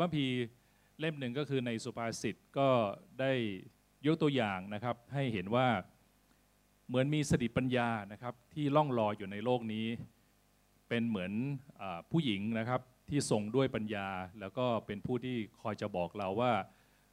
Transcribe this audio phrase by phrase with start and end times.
[0.00, 0.26] พระพี
[1.00, 2.68] เล่มหนึ่งก็คือในสุภาษิตก็
[3.20, 3.32] ได้
[4.06, 5.68] ยกตัวอย่างนะครับ ให้เห็นว่า
[6.88, 9.86] เหมือนมีสติปัญญานะครับที่ล่องลอยอยู่ในโลกนี้
[10.88, 11.32] เป็นเหมือน
[11.80, 14.08] อผู้หญิงนะครับที่ทรงด้วยปัญญา
[14.40, 16.52] แล้วก็เป็นผู้ที่คอยจะบอกเราว่า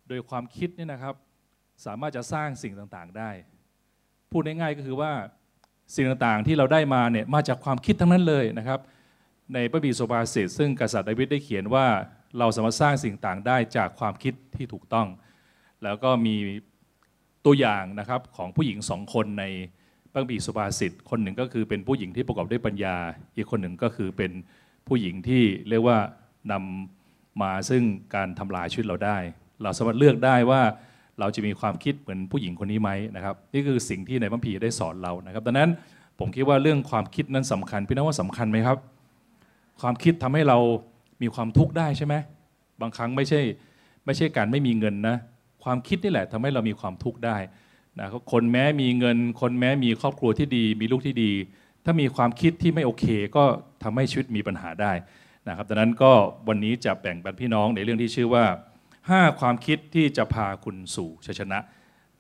[0.07, 1.16] โดยความคิดเนี่ยนะครับ
[1.86, 3.29] สามารถจะสร้างสิ่งต่างๆได้
[4.32, 5.11] พูดง่ายๆก็คือว่า
[5.95, 8.79] สิ่งต่างๆที่เราได้มาเนี่ยมาจากความคิดทั้งนั้นเลยนะครับ
[9.54, 11.88] ในพระบีสุภาษิตซึ่งกษัตริย์ดาวิดได้เขียนว่า
[12.39, 15.08] เราสามารถสร้างสิ่งต่างได้จากความคิดที่ถูกต้อง
[15.84, 16.35] แล้วก็มี
[17.45, 19.45] ตัวอย่างนะครับของผู้หญิงสองคนใน
[20.12, 22.95] พระบีสุภาษิตคนหนึ่งก็คือเป็นผู้หญิงที่ประกอบด้วยปัญญา
[23.35, 24.31] อีกคนหนึ่งก็คือเป็น
[24.88, 25.98] ผู้หญิงที่เรียกว่า
[26.52, 27.84] นำมาซึ่ง
[28.16, 29.18] การทำลายชีวิตเราได้
[29.63, 30.62] เราสามารถเลือกได้ว่า
[31.20, 35.70] เราจะมีความคิดเหมือนผู้หญิงคนนี้ไหมนะครับ นี่คือสิ่งที่ในพระพีได้สอนเรานะครับดังนั้น
[36.20, 38.77] ผมคิดว่าเรื่องความคิดนั้นสำคัญพี่น้องว่าสำคัญไหมครับ
[39.82, 40.57] ความคิดทำให้เรา
[41.21, 42.16] มีความทุกข์ได้ใช่ไหม
[42.81, 43.41] บางครั้งไม่ใช่
[44.05, 45.17] ไม่ใช่การไม่มีเงินนะ
[45.63, 47.37] ความคิดนี่แหละทำให้เรามีความทุกข์ได้
[47.99, 51.31] นะคนแม้มีเงิน คนแม้มีครอบครัวที่ดี มีลูกที่ดี
[51.85, 53.43] ถ้ามีความคิดที่ไม่โอเค ก็
[53.84, 54.91] ทำให้ชีวิตมีปัญหาได้
[55.48, 56.12] นะครับดังนั้นก็
[56.48, 58.46] วันนี้จะแบ่งปันพี่น้องในเรื่องที่ชื่อว่า
[58.91, 61.59] 5 ความคิดที่จะพาคุณสู่ชัยชนะ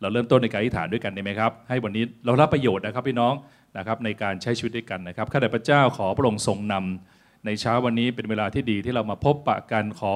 [0.01, 3.33] เราเริ่มต้นในการอธิษฐานด้วยกันได้ไหมครับ ให้วันนี้เรารับประโยชน์นะครับพี่น้อง
[3.77, 10.13] นะครับในการใช้ชีวิตด้วยกันนะครับข้าแต่พระเจ้าขอพระองค์ทรงนำ ในเช้าวันนี้เป็นเวลาที่ดีที่เรามาพบปะกันขอ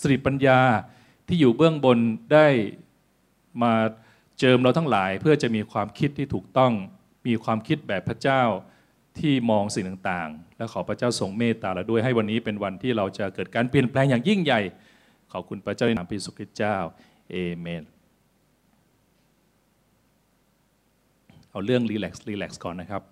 [0.00, 0.60] สติปัญญา
[1.26, 1.98] ที่อยู่เบื้องบน
[2.32, 2.46] ได้
[3.62, 3.72] มา
[4.38, 6.72] เจิมเราทั้งหลาย เพื่อจะมีความคิดที่ถูกต้อง
[7.26, 8.42] มีความคิดแบบพระเจ้า
[9.18, 14.60] ที่มองสิ่งต่างๆ และขอพระเจ้าทรงเมตตาเราด้วยให้วันนี้เป็นวันที่เราจะเกิดการเปลี่ยนแปลงอย่างยิ่งใหญ่
[15.32, 16.76] ขอบคุณพระเจ้าในนามพระเยซูคริสต์เจ้า
[17.30, 17.82] เอเมน
[21.50, 23.02] เอาเรื่อง relax relax ก่อนนะครับ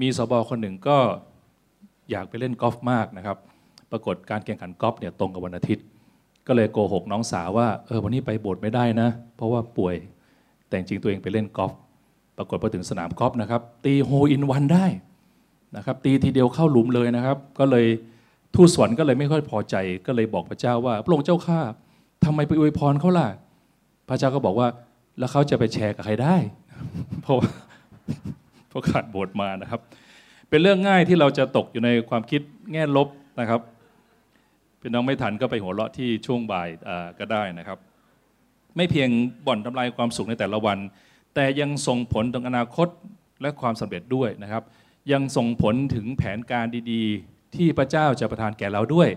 [0.00, 0.98] มีศบ.คนหนึ่งก็
[2.12, 3.36] อยากไปเล่นกอล์ฟมากนะครับ
[3.90, 5.84] ปรากฏการแข่งขันกอล์ฟเนี่ยตรงกับวันอาทิตย์
[6.46, 9.94] ก็เลยโกหกน้องสาวว่าเออวันนี้ไปโบสถ์ไม่ได้นะ เพราะว่าป่วย
[10.66, 11.72] แต่จริงตัวเองไปเล่นกอล์ฟ
[12.36, 14.86] ปรากฏพอถึงสนามกอล์ฟนะครับ ตี hole in one ได้
[15.76, 17.86] นะครับ ตีทีเดียวเข้าหลุมเลยนะครับ ก็เลย
[18.54, 21.60] ทูตสวรรค์ก็เลยไม่ค่อยพอใจ ก็เลยบอกพระเจ้าว่าพระองค์เจ้าข้า
[22.24, 23.28] ทำไมไปอวยพรเขาล่ะ
[24.08, 24.68] พระเจ้าก็บอกว่า
[25.18, 26.36] แล้วเขาจะไปแชร์กับใครได้
[27.22, 27.48] เพราะว่า
[28.68, 29.80] เพราะขาดโบสถ์มานะครับ
[30.52, 32.40] เป็นเรื่องง่ายที่เราจะตกอยู่ในความคิด
[32.72, 33.08] แง่ลบ
[33.40, 33.60] นะครับ
[34.80, 36.68] เป็นน้องไม่ทันก็ไปหัวเราะที่ช่วงบ่าย
[37.18, 37.78] ก็ได้นะครับ
[38.76, 39.08] ไม่เพียง
[39.46, 40.78] บ่อนทำลายความสุขในแต่ละวัน
[41.34, 42.88] แต่ยังส่งผลถึงอนาคต
[43.42, 44.62] และความสำเร็จด้วยนะครับ
[45.12, 49.08] ยังส่งผลถึงแผนการดีๆ ที่พระเจ้าจะประทานแก่เราด้วย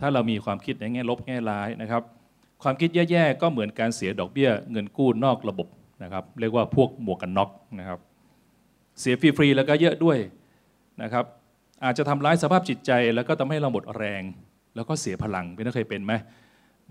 [0.00, 2.02] ถ้าเรามีความคิดในแง่ลบแง่ร้ายนะครับ
[2.62, 5.68] ความคิดแย่ๆก็เหมือนการเสียดอกเบี้ย เงินกู้นอกระบบ
[6.02, 7.98] นะครับ เรียกว่าพวกหมวกกันน็อกนะครับ
[9.00, 10.18] เสียฟรีๆแล้วก็เยอะด้วย
[11.02, 11.24] นะครับ
[11.84, 14.22] อาจจะทำร้ายสภาพจิตใจ แล้วก็ทำให้เราหมดแรง
[14.74, 16.12] แล้วก็เสียพลังพี่น้องเคยเป็นไหม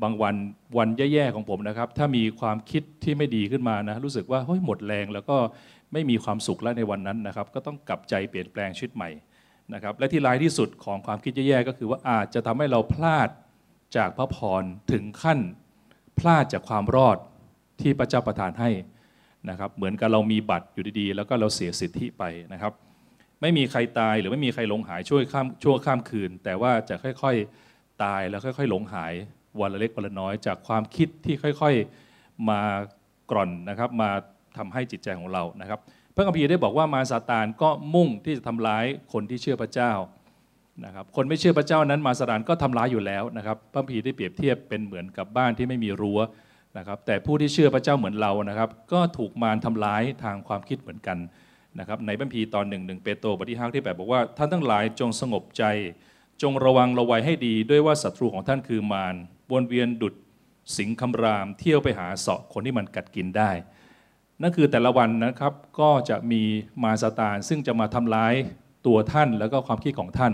[0.01, 0.35] บางวัน
[0.77, 5.37] วันแย่ๆของผมนะครับ ถ้ามีความคิดที่ไม่ดีขึ้นมานะรู้สึกว่าเฮ้ยหมดแรงแล้วก็
[5.93, 9.09] ไม่มีความสุขแล้วในวันนั้นนะครับ ก็ต้องกลับใจเปลี่ยนแปลงชีวิตใหม่
[9.73, 13.29] นะครับ และที่ร้ายที่สุดของความคิดแย่ๆก็คือว่าอาจจะทำให้เราพลาด
[13.97, 15.39] จากพระพรถึงขั้น
[16.19, 17.17] พลาดจากความรอด
[17.81, 18.69] ที่พระเจ้าประทานให้
[19.49, 22.23] นะครับ เหมือนกับเรามีบัตรอยู่ดีๆ แล้วก็เราเสียสิทธิไป
[22.53, 22.73] นะครับ
[23.41, 29.13] ไม่มีใครตายหรือไม่มีใครหลงหายช่วยข้ามช่วข้ามคืน แต่ว่าจะค่อยๆตายแล้วค่อย ๆ หลงหาย
[29.59, 32.61] วันละเล็กวันละน้อย จากความคิดที่ค่อยๆมา
[33.31, 34.09] กร่อนนะครับ มา
[34.57, 35.79] ทำให้จิตใจของเรานะครับ
[36.15, 39.91] พระคัมภีร์ได้บอกว่ามาซาตานก็มุ่งที่จะทำร้ายคนที่เชื่อพระเจ้า
[40.85, 46.19] นะครับคนไม่เชื่อพระเจ้านั้นมาซาตานก็ทำร้ายอยู่แล้วนะครับพระคัมภีร์ได้เปรียบเทียบเป็นเหมือนกับบ้านที่ไม่มีรั้ว
[46.77, 51.17] นะครับแต่ผู้ที่เชื่อพระเจ้าเหมือนเรานะครับ ก็ถูกมารทำร้ายทางความคิดเหมือนกัน
[51.79, 55.63] นะครับในพระคัมภีตอนหนึ่งหนึ่งเปโตรบทที่ห้าที่แปดบอกว่าท่านทั้งหลายจงสงบใจ
[56.41, 59.13] จงระวังระวัยให้ดีด้วยว่าศัตรูของท่านคือมาร
[59.51, 60.13] วนเวียนดุด
[60.77, 63.51] สิงคำราม เที่ยวไปหาเสาะคนที่มันกัดกินได้
[64.41, 66.41] นั่นคือแต่ละวันนะครับก็จะมี
[66.83, 68.33] มาซาตานซึ่งจะมาทำร้าย
[68.87, 70.33] ตัวท่านแล้วก็ความคิดของท่าน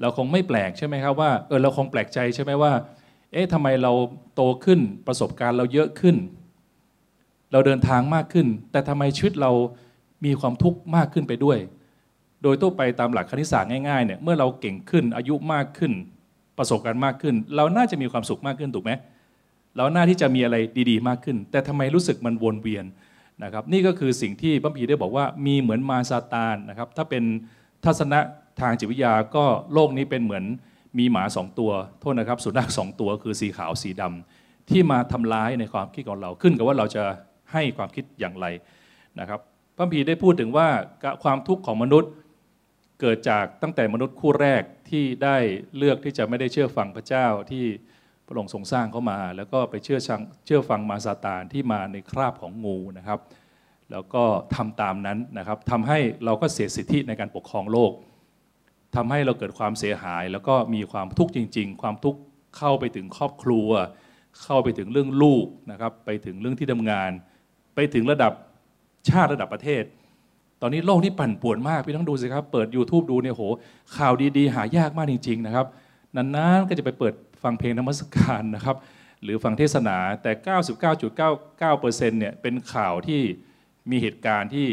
[0.00, 2.72] เราคงไม่แปลกใช่ไหมครับว่าเออเราคงแปลกใจใช่ไหมว่า
[3.32, 3.92] เอ๊ะทำไมเรา
[4.34, 6.16] โตขึ้นประสบการณ์เราเยอะขึ้น
[7.52, 9.52] เราเดินทางมากขึ้น แต่ทำไมชีวิตเรา
[10.24, 11.58] มีความทุกข์มากขึ้นไปด้วย
[12.42, 15.92] โดยทั่วไปตามหลักคณิตศาสตร์ง่ายๆเนี่ยเมื่อเราเก่งขึ้นอายุมากขึ้น
[16.58, 18.92] ประสบการณ์มากขึ้น เราน่าจะมีความสุขมากขึ้นถูกไหม
[19.76, 20.56] เราน่าที่จะมีอะไร
[20.90, 22.84] ดีๆ มากขึ้น แต่ทำไมรู้สึกมันวนเวียน
[23.44, 27.24] นะครับนี่ก็คือสิ่งที่พระพีได้บอกว่ามีเหมือนมาซาตานนะครับถ้าเป็น
[27.84, 28.20] ทัศนะ
[28.60, 30.44] ทางจิตวิทยาก็โลกนี้เป็นเหมือน
[30.98, 31.70] มีหมาสองตัว
[32.00, 37.02] โทษนะครับสุนัขสองตัวคือสีขาวสีดำที่มาทำร้ายในความคิดของเราขึ้นกับว่าเราจะ
[37.52, 38.46] ให้ความคิดอย่างไร
[39.20, 39.40] นะครับ
[39.76, 40.68] พระพีได้พูดถึงว่า
[41.22, 42.10] ความทุกข์ของมนุษย์
[43.00, 45.36] เกิดจากตั้งแต่มนุษย์คู่แรกที่ได้
[45.76, 47.64] เลือกที่จะไม่ได้เชื่อฟังพระเจ้าที่
[48.26, 50.00] พระองค์ทรงสร้างเข้ามา แล้วก็ไปเชื่อ
[50.46, 53.18] เชื่อฟังมาซาตานที่มาในคราบของงูนะครับ
[53.90, 54.24] แล้วก็
[54.54, 57.92] ทำตามนั้นนะครับทำให้เราก็เสียสิทธิในการปกครองโลก
[58.96, 62.18] ทำให้เราเกิดความเสียหาย แล้วก็มีความทุกข์จริง ๆ ความทุกข์
[62.58, 63.68] เข้าไปถึงครอบครัว
[64.42, 67.10] เข้าไปถึงเรื่องลูกนะครับ ไปถึงเรื่องที่ทำงาน
[67.74, 68.32] ไปถึงระดับ
[69.08, 69.84] ชาติระดับประเทศ
[70.62, 73.42] ตอนนี้โลกนี่ปั่นป่วนมากพี่ต้องดูสิครับ เปิด YouTube ดูเนี่ยโห
[73.96, 75.66] ข่าวดีๆ หายากมากจริง ๆ นะครับ
[76.16, 78.76] นานๆก็จะไปเปิดฟังเพลงนมัสการนะครับ
[79.22, 80.32] หรือฟังเทศนาแต่
[81.20, 83.20] 99.99%เนี่ยเป็นข่าวที่
[83.90, 84.66] มีเหตุการณ์ที่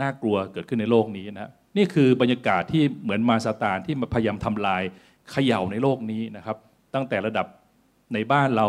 [0.00, 4.82] น่ากลัวเกิดขึ้นในโลกนี้นะนี่คือบรรยากาศที่เหมือนมาซาตานที่มาพยายามทำลาย
[5.30, 6.56] เขย่าในโลกนี้นะครับ
[6.94, 7.46] ตั้งแต่ระดับ
[8.14, 8.68] ในบ้านเรา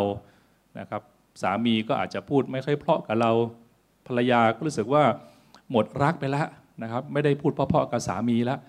[0.80, 1.01] นะครับ
[1.42, 3.31] สามีก็อาจจะพูดไม่ค่อยเพราะกับเรา
[4.08, 5.04] ภรรยาก็รู้สึกว่า
[5.72, 6.48] หมดรักไปแล้ว
[6.84, 8.60] นะครับ ไม่ได้พูดเพราะๆกับสามีแล้ว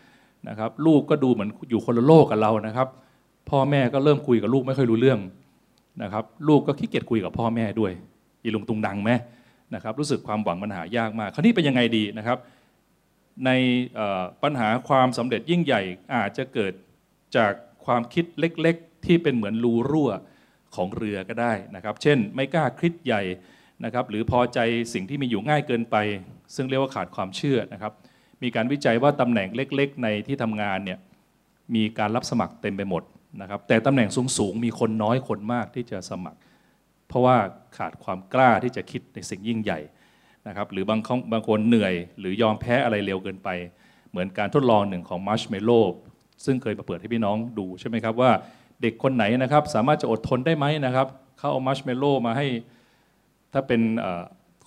[0.49, 2.89] นะครับ ลูกก็ดูเหมือนอยู่คนละโลกกับเรานะครับ
[3.51, 5.21] พ่อแม่ก็เริ่มคุยกับลูกไม่ค่อยรู้เรื่อง
[6.03, 7.93] นะครับ ลูกก็ขี้เกียจคุยกับพ่อแม่ด้วย
[8.43, 9.11] อีลุงตุงดังไหม
[9.75, 12.39] นะครับ รู้สึกความหวังมันหายากมาก คราวนี้เป็นยังไงดีนะครับ
[13.47, 13.51] ใน
[14.43, 15.83] ปัญหาความสำเร็จยิ่งใหญ่
[16.15, 16.73] อาจจะเกิด
[17.37, 17.53] จาก
[17.85, 20.11] ความคิดเล็ก ๆ ที่เป็นเหมือนรูรั่ว
[20.75, 23.23] ของเรือก็ได้นะครับ เช่น ไม่กล้าคิดใหญ่
[23.85, 24.59] นะครับหรือพอใจ
[24.95, 25.97] สิ่งที่มีอยู่ง่ายเกินไป
[26.55, 27.93] ซึ่งเรียกว่าขาดความเชื่อนะครับ
[28.43, 30.99] มีการวิจัยว่าตำแหน่งเล็กๆ ในที่ทำงานเนี่ย
[31.75, 33.03] มีการรับสมัครเต็มไปหมด
[33.41, 36.39] นะครับแต่ตำแหน่งสูงๆมีคนน้อยคนมากที่จะสมัคร
[37.09, 37.37] เพราะว่า
[37.77, 39.81] ขาดความกล้าที่จะคิดในสิ่งยิ่งใหญ่
[40.49, 41.01] นะครับหรือบาง
[41.33, 43.49] บางคนเหนื่อยหรือยอมแพ้อะไรเร็วเกินไป
[44.11, 45.71] เหมือนการทดลองหนึ่งของมัชเมโล
[46.45, 48.31] ซึ่งเคยมาเปิดให้พี่น้องดูใช่ไหมครับว่า
[48.83, 51.07] เด็กคนไหนนะครับสามารถจะอดทนได้ไหมนะครับ
[51.39, 52.47] เขาเอามัชเมโลมาให้
[53.55, 53.81] ถ้าเป็น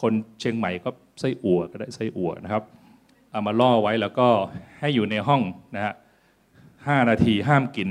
[0.01, 0.89] คนเชียงใหม่ก็
[1.19, 2.63] ไส้อั่วก็ได้ไส้อั่วนะครับ
[3.31, 4.28] เอามาล่อไว้แล้วก็
[4.80, 5.42] ให้อยู่ในห้อง
[5.75, 5.94] นะฮะ
[6.88, 7.89] ห้านาทีห้ามกิน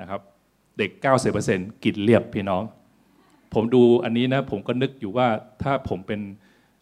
[0.00, 0.20] นะครับ
[0.78, 0.90] เด็ก
[1.38, 2.62] 90%กินเรียบพี่น้อง
[3.54, 5.28] ผมดูอันนี้นะผมก็นึกอยู่ว่า
[5.62, 6.20] ถ้าผมเป็น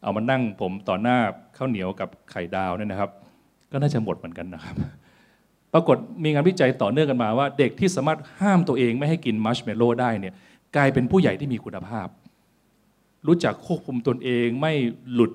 [0.03, 1.19] เอามานั่งผมต่อหน้า
[1.57, 3.11] ข้าวเหนียวกับไข่ดาวเนี่ยนะครับ
[3.73, 4.75] ก็น่าจะหมดเหมือนกันนะครับ
[5.73, 10.35] ปรากฏมีงานวิจัยต่อเนื่องกันมาว่า เด็กที่สามารถห้ามตัวเองไม่ให้กินมัชเมลโล่ได้เนี่ย
[10.77, 12.09] กลายเป็นผู้ใหญ่ที่มีคุณภาพ
[13.27, 14.73] รู้จักควบคุมตนเองไม่
[15.13, 15.33] หลุด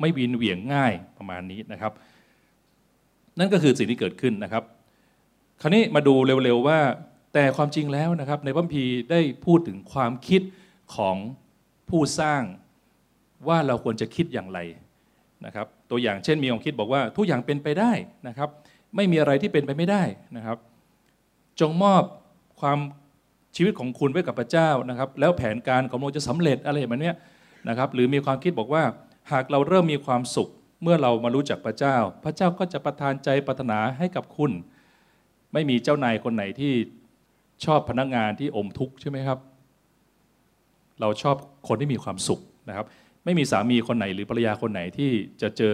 [0.00, 1.92] ไม่วินเหวี่ยงง่ายประมาณนี้นะครับ
[3.38, 4.62] นั่นก็คือสิ่งที่เกิดขึ้นนะครับ
[5.60, 6.78] คราวนี้มาดูเร็วๆว่า
[7.34, 10.42] แต่ความจริงแล้วนะครับ ในพระพีได้พูดถึงความคิด
[10.96, 11.16] ของ
[11.88, 12.42] ผู้สร้าง
[13.48, 14.58] ว่าเราควรจะคิดอย่างไร
[15.46, 17.92] นะครับ ตัวอย่างเช่นมีความคิดบอกว่าทุกอย่างเป็นไปได้
[18.28, 18.48] นะครับ
[18.96, 20.02] ไม่มีอะไรที่เป็นไปไม่ได้
[20.36, 20.58] นะครับ
[21.60, 22.02] จงมอบ
[22.60, 22.78] ความ
[23.56, 27.12] ชีวิตของคุณไว้กับพระเจ้านะครับ แล้วแผนการของเราจะสำเร็จอะไรแบบนี้
[27.68, 28.82] นะครับ หรือมีความคิดบอกว่า
[29.32, 30.48] หากเราเริ่มมีความสุข
[30.82, 34.52] เมื่อเรามารู้จักพระเจ้า พระเจ้าก็จะประทานใจปรารถนาให้กับคุณ
[35.52, 36.72] ไม่มีเจ้านายคนไหนที่
[37.64, 39.38] ชอบพนักงานที่อมทุกข์ใช่ไหมครับ
[41.00, 41.36] เราชอบ
[41.68, 42.86] คนที่มีความสุขนะครับ
[43.24, 45.10] ไม่มีสามีคนไหนหรือภรรยาคนไหนที่
[45.42, 45.72] จะเจอ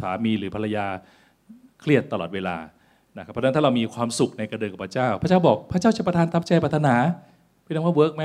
[0.00, 0.86] สามีหรือภรรยา
[1.80, 2.56] เครียดตลอดเวลา
[3.16, 6.94] นะครับเพราะฉะนั้นถ้าเรามีความสุขในการเดินกับพระเจ้า พระเจ้าบอกพระเจ้าจะประทานตามใจปรารถนา
[7.64, 8.24] พี่น้องว่า work ไหม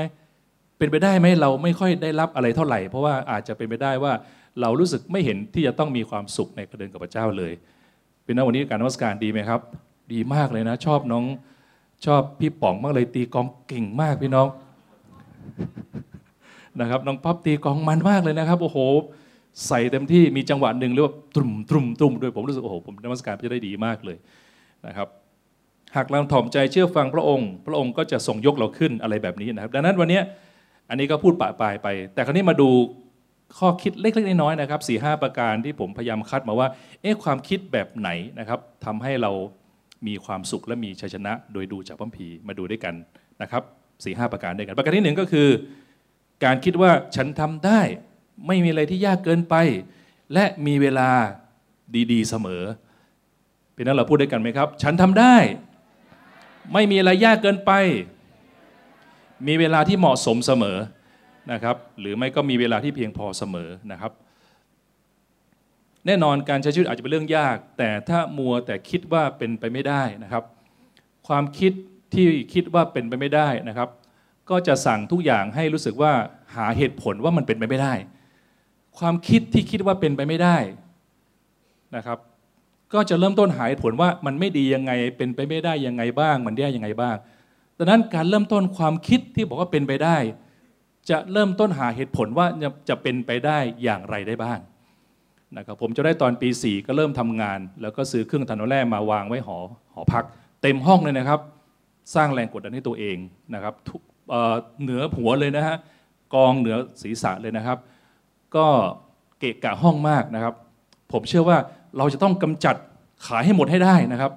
[0.78, 4.12] เป็นไปได้ไหมเราไม่ค่อยได้รับอะไรเท่าไหร่ เพราะว่าอาจจะเป็นไปได้ว่า
[4.60, 7.52] เรารู้สึกไม่เห็นที่จะต้องมีความสุขในการเดินกับพระเจ้าเลย
[8.24, 9.60] พี่น้องวันนี้การนมัสการดีไหมครับ
[10.12, 11.24] ดีมากเลยนะ ชอบน้อง
[12.06, 14.46] ชอบพี่ป๋องมากเลยตีกองเก่งมากพี่น้อง
[16.80, 18.78] นะครับน้องป๊อปตีกองมันมากเลยนะครับ โอ้โห
[19.66, 24.16] ใส่เต็มที่มีจังหวะหนึ่งเรียกว่าตุ่มตุ่มตุ่มด้วยผมรู้สึกโอ้โหผมนมัสการจะได้ดีมากเลย
[24.88, 25.08] นะครับ
[25.96, 30.20] หากเราถ่อมใจเชื่อฟังพระองค์ พระองค์ก็จะส่งยกเราขึ้นอะไรแบบนี้นะครับ ดังนั้นวันนี้
[30.88, 32.70] อันนี้ก็พูดปะปายไป แต่คราวนี้มาดู
[33.58, 36.68] ข้อคิดเล็ก ๆ น้อยๆนะครับสี่ห้าประการที่ผมพยายามคัดมาว่า
[37.02, 39.32] เอ๊ะความคิดแบบไหนนะครับทำให้เรา
[40.06, 42.94] มีความสุขและมีชัยชนะ โดยดูจากพระพีมาดูด้วยกัน
[43.42, 43.62] นะครับ
[44.04, 45.48] สี่ห้าประการด้วยกัน ประการที่หนึ่งก็คือ
[46.44, 47.80] การคิดว่าฉันทำได้
[48.46, 49.54] ไม่มีอะไรที่ยากเกินไป
[50.32, 51.10] และมีเวลา
[52.12, 52.62] ดี ๆ เสมอ
[53.76, 55.34] เป็นนั้นเราพูดด้วยกันไหมครับ ฉันทำได้
[56.72, 57.72] ไม่มีอะไรยากเกินไป
[59.46, 60.78] มีเวลาที่เหมาะสมเสมอ
[61.52, 64.12] นะครับ หรือไม่ก็มีเวลาที่เพียงพอเสมอนะครับ
[66.06, 70.44] แน่นอนการใช้ชีวิตอาจจะเป็นเรื่องยาก แต่ถ้ามัวแต่คิดว่าเป็นไปไม่ได้นะครับ
[71.28, 71.72] ความคิด
[72.14, 73.88] ที่คิดว่าเป็นไปไม่ได้นะครับ
[74.50, 76.12] ก็จะสั่งทุกอย่างให้รู้สึกว่า
[76.56, 77.94] หาเหตุผลว่ามันเป็นไปไม่ได้
[78.98, 80.56] ความคิดที่คิดว่าเป็นไปไม่ได้
[81.96, 82.18] นะครับ
[82.92, 87.16] ก็จะเริ่มต้นหาเหตุผลว่ามันไม่ดียังไง เป็นไปไม่ได้ยังไงบ้าง มันแย่ยังไงบ้าง
[87.78, 90.16] ดังนั้นการเริ่มต้นความคิดที่บอกว่าเป็นไปได้
[91.10, 92.46] จะเริ่มต้นหาเหตุผลว่า
[92.88, 94.58] จะเป็นไปได้อย่างไรได้บ้าง
[95.56, 99.58] นะครับผมจะได้ตอนปี 4 ก็เริ่มทำงาน แล้วก็ซื้อเครื่องทันโนแร่มาวางไว้หอ
[99.94, 100.24] หอพัก
[100.62, 101.40] เต็มห้องเลยนะครับ
[102.14, 103.16] สร้างแรงกดดันให้ตัวเอง
[103.54, 103.74] นะครับ
[104.82, 105.76] เหนือหัวเลยนะฮะ
[106.34, 107.78] กองเหนือศีรษะเลยนะครับ
[108.56, 108.66] ก็
[109.38, 110.54] เกะกะห้องมากนะครับ
[111.12, 111.58] ผมเชื่อว่า
[111.98, 112.76] เราจะต้องกำจัด
[113.26, 114.32] ขายให้หมดให้ได้นะครับ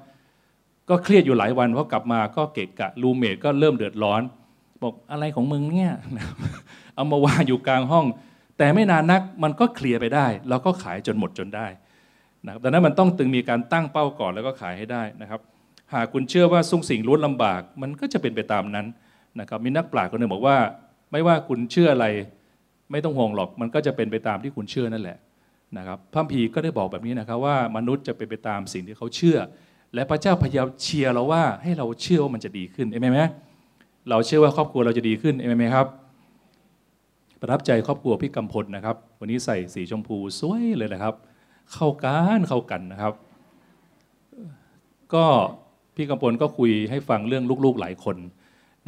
[0.90, 4.22] ก็เครียดอยู่หลายวันเพราะกลับมาก็เกะกะรูเมทก็เริ่มเดือดร้อน
[4.84, 5.92] บอกอะไรของมึงเนี่ย
[6.96, 8.06] เอามาวางอยู่กลางห้อง
[8.58, 11.68] แต่ไม่นานนักมันก็เคลียร์ไปได้แล้วก็ขายจนหมดจนได้
[12.46, 15.40] นะครับดังนั้นมันต้องตึงมีการตั้งเป้าก่อนแล้วก็ขายให้ได้นะครับ
[15.94, 18.88] หากคุณเชื่อว่าสุ่งสิ่งล้วนลำบาก มันก็จะเป็นไปตามนั้น
[19.40, 20.58] นะครับมีนักปราชญ์คนหนึ่งบอกว่า
[21.12, 22.08] ไม่ว่าคุณเชื่ออะไร
[22.92, 25.18] ไม่ต้องห่วงหรอก มันก็จะเป็นไปตามที่คุณเชื่อนั่นแหละ
[25.78, 29.38] นะครับพระพีก็ได้บอกแบบนี้นะครับว่ามนุษย์จะเป็นไปตามสิ่งที่เขาเชื่อ
[29.94, 33.22] และพระเจ้าพยายามเชียร์เราว่าให้เราเชื่อว่ามันจะดีขึ้นเอเมนไหม
[34.10, 35.88] เราเชื่อว่าครอบครัวเราจะดีขึ้นเอเมนไหมครับ
[37.42, 41.14] ประทับใจครอบครัวพี่กำพลนะครับ วันนี้ใส่สีชมพูสวยเลยนะครับ
[41.74, 43.14] เข้ากันเข้ากันนะครับ
[45.14, 45.26] ก็
[45.96, 48.18] พี่กำพลก็คุยให้ฟังเรื่องลูกๆหลายคน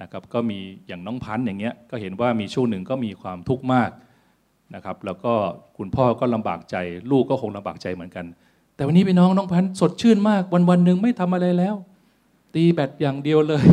[0.01, 3.89] นะครับ ก็มีอย่างน้องพันธ์อย่างเงี้ยก็เห็นว่ามีช่วงหนึ่งก็มีความทุกข์มาก
[4.75, 5.33] นะครับ แล้วก็
[5.77, 6.75] คุณพ่อก็ลำบากใจ
[7.11, 8.25] ลูกก็คงลำบากใจเหมือนกัน
[8.75, 11.75] แต่วันนี้พี่น้องน้องพันสดชื่นมาก วันวันหนึ่งไม่ทำอะไรแล้ว
[12.53, 13.63] ตีแบตอย่างเดียวเลย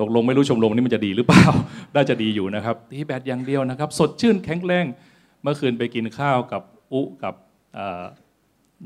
[0.00, 1.44] ตกลงไม่รู้ชมรมนี้มันจะดีหรือเปล่า
[1.94, 4.84] น่าจะดีอยู่นะครับ ตีแบตอย่างเดียวนะครับ สดชื่นแข็งแรง
[5.42, 6.62] เมื่อคืนไปกินข้าวกับ
[6.92, 7.34] อุกับ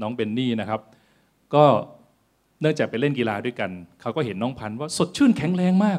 [0.02, 0.80] น้องเบนนี่นะครับ
[1.54, 1.64] ก็
[2.60, 5.98] เนื่องจากไปเล่นกีฬาด้วยกัน เขาก็เห็นน้องพันว่าสดชื่นแข็งแรงมาก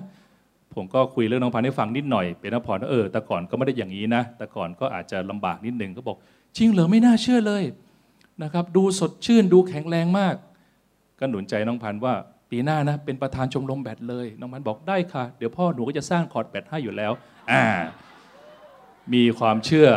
[0.78, 6.18] ผมก็คุยเรื่องน้องพันธ์ให้ฟังนิดหน่อย เป็นนพรว่าเออแต่ก่อนก็ไม่ได้อย่างนี้นะ แต่ก่อนก็อาจจะลำบากนิดนึงก็บอก
[6.58, 7.64] จริงเหรอไม่น่าเชื่อเลย
[8.44, 10.36] นะครับดูสดชื่นดูแข็งแรงมาก
[11.20, 12.14] ก็หนุนใจน้องพันธ์ว่า
[12.50, 17.12] ปีหน้านะเป็นประธานชมรมแบดเลย น้องพันธ์บอกได้ค่ะ เดี๋ยวพ่อหนูก็จะสร้างคอร์ดแบดให้อยู่แล้ว
[17.52, 17.66] อ่า
[19.14, 19.90] มีความเชื่อ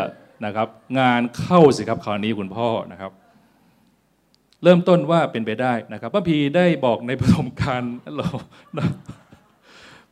[0.45, 0.69] นะครับ
[0.99, 3.13] งานเข้าสิครับคราวนี้คุณพ่อนะครับ
[4.63, 8.29] เริ่มต้นว่าเป็นไปได้นะครับพระพีได้บอกในประสบการณ์เรา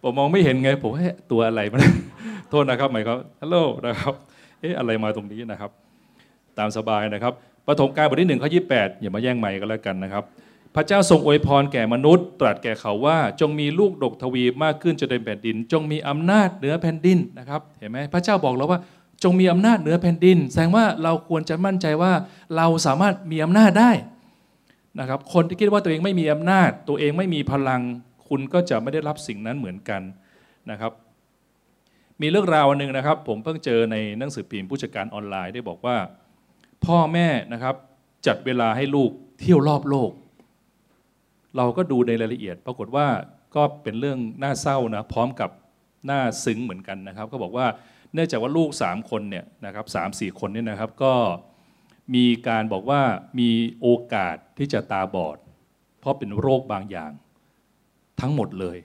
[0.04, 1.80] ผมมองไม่เห็นไง ผมว่าตัวอะไรมัน
[2.50, 3.56] โทษนะครับหมายเขาฮัลโหล
[3.87, 4.14] นะครับ
[4.61, 5.70] เอ๊ะอะไรมาตรงนี้นะครับ
[6.58, 7.32] ตามสบายนะครับ
[7.66, 10.25] ปฐมกาลบทที่หนึ่งข้อยี่แปดอย่ามาแย่งใหม่ก็แล้วกันนะครับ
[10.75, 18.80] พระเจ้าทรงอวยพรแก่มนุษย์ ตรัสแก่เขาว่าจงมีลูกดกทวีมากขึ้นจะเดินแผ่นดิน จงมีอำนาจเหนือแผ่นดินนะครับ เห็นไหมพระเจ้าบอกเราว่า
[19.25, 22.12] จงมีอำนาจเหนือแผ่นดิน แสดงว่าเราควรจะมั่นใจว่า
[22.56, 23.90] เราสามารถมีอำนาจได้
[25.00, 27.82] นะครับ คนที่คิดว่าตัวเองไม่มีอำนาจ ตัวเองไม่มีพลัง
[28.28, 30.02] คุณก็จะไม่ได้รับสิ่งนั้นเหมือนกัน
[30.70, 30.92] นะครับ
[32.20, 35.96] มีเรื่องราวหนึ่งนะครับ ผมเพิ่งเจอในหนังสือพิมพ์ผู้จัดการออนไลน์ได้บอกว่า
[36.84, 37.74] พ่อแม่นะครับ
[38.26, 40.10] จัดเวลาให้ลูกเที่ยวรอบโลก
[41.56, 43.06] เราก็ดูในรายละเอียด ปรากฏว่า
[43.54, 45.50] ก็เป็นเรื่องน่าเศร้านะพร้อมกับ
[46.10, 47.66] น่าซึ้งเหมือนกันนะครับ ก็บอกว่า
[48.14, 51.14] เนื่องจากว่าลูก 3 คนเนี่ยนะครับสามสี่คนเนี่ยนะครับก็
[52.14, 53.02] มีการบอกว่า
[53.38, 53.50] มี
[53.80, 55.36] โอกาสที่จะตาบอด
[56.00, 57.12] เพราะเป็นโรคบางอย่าง
[58.21, 58.78] ทั้งหมดเลย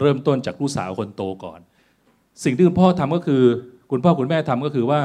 [0.00, 1.60] เริ่มต้นจากลูกสาวคนโตก่อน
[2.44, 3.42] สิ่งที่คุณพ่อทำก็คือ
[3.90, 5.02] คุณพ่อคุณแม่ทำก็คือว่า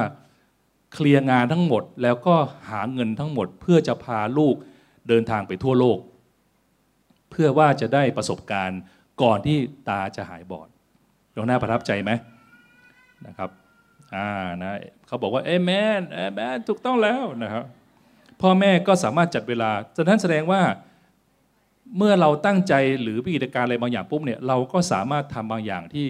[0.94, 2.36] เคลียร์งานทั้งหมดแล้วก็
[2.70, 4.56] หาเงินทั้งหมด เพื่อจะพาลูก
[5.08, 6.00] เดินทางไปทั่วโลก
[7.32, 8.80] เพื่อว่าจะได้ประสบการณ์
[9.22, 9.58] ก่อนที่
[9.90, 10.68] ตาจะหายบอด
[11.34, 12.12] เราหน้าประทับใจไหม
[13.28, 13.50] นะครับ
[14.16, 14.30] อ่า
[14.64, 17.64] นะเขาบอกว่าเอเมนเอเมนถูกต้องแล้วนะครับ
[18.42, 20.62] พ่อแม่ก็สามารถจัดเวลาฉะนั้นแสดงว่า
[21.98, 26.08] เมื่อเราตั้งใจหรือวิธีการอะไรบางอย่างปุ๊บเนี่ยเราก็สามารถทำบางอย่างที่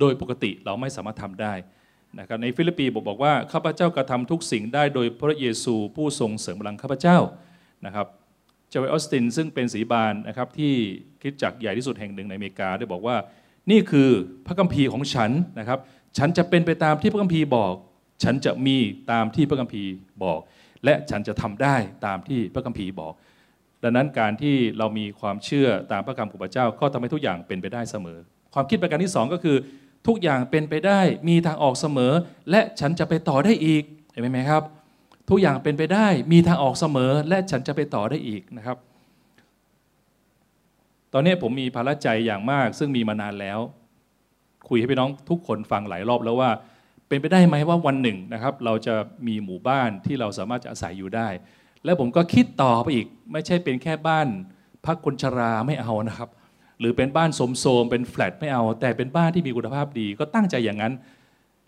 [0.00, 1.52] โดยปกติเราไม่สามารถทำได้
[2.20, 7.18] นะครับในฟิลิปปีบอกบอกว่าข้าพเจ้ากระทำทุกสิ่งได้โดยพระเยซูผู้ทรงเสริมพลังข้าพเจ้า
[7.86, 8.06] นะครับ
[8.70, 10.72] เจวออสตินซึ่งเป็นสีบานนะครับที่
[11.22, 13.16] คิดจักใหญ่ที่สุดแห่งหนึ่งในอเมริกาได้บอกว่า
[13.70, 14.10] นี่คือ
[14.46, 15.78] พระคัมภีร์ของฉันนะครับ
[16.18, 17.74] ฉันจะเป็นไปตามที่พระคัมภีร์บอก
[18.22, 18.76] ฉันจะมี
[19.12, 19.90] ตามที่พระคัมภีร์
[20.24, 20.40] บอก
[20.84, 21.76] และฉันจะทำได้
[22.06, 23.12] ตามที่พระคัมภีร์บอก
[23.82, 28.18] ดังนั้นการที่เรามีความเชื่อตามพระคำของพระเจ้าก็ทำให้ทุกอย่างเป็นไปได้เสมอ
[28.54, 29.56] ความคิดประการที่สองก็คือ
[30.06, 32.12] ทุกอย่างเป็นไปได้มีทางออกเสมอ
[32.50, 34.62] และฉันจะไปต่อได้อีกเห็นไหมครับ
[35.30, 38.76] ทุกอย่างเป็นไปได้มีทางออกเสมอ และฉันจะไปต่อได้อีกนะครับ
[41.12, 43.58] ตอนนี้ผมมีภาระใจอย่างมาก ซึ่งมีมานานแล้ว
[44.68, 46.50] คุยให้พี่น้องทุกคนฟังหลายรอบแล้วว่า
[47.08, 48.94] เป็นไปได้ไหมว่าวันหนึ่งนะครับ เราจะ
[49.26, 51.28] มีหมู่บ้านที่เราสามารถจะอาศัยอยู่ได้
[51.84, 54.26] แล้วผมก็คิดต่อไปอีก ไม่ใช่เป็นแค่บ้าน
[54.86, 56.30] พักคนชราไม่เอานะครับ
[56.80, 60.92] หรือเป็นบ้านสมโซมเป็นแฟลตไม่เอา แต่เป็นบ้านที่มีคุณภาพดี ก็ตั้งใจอย่างนั้น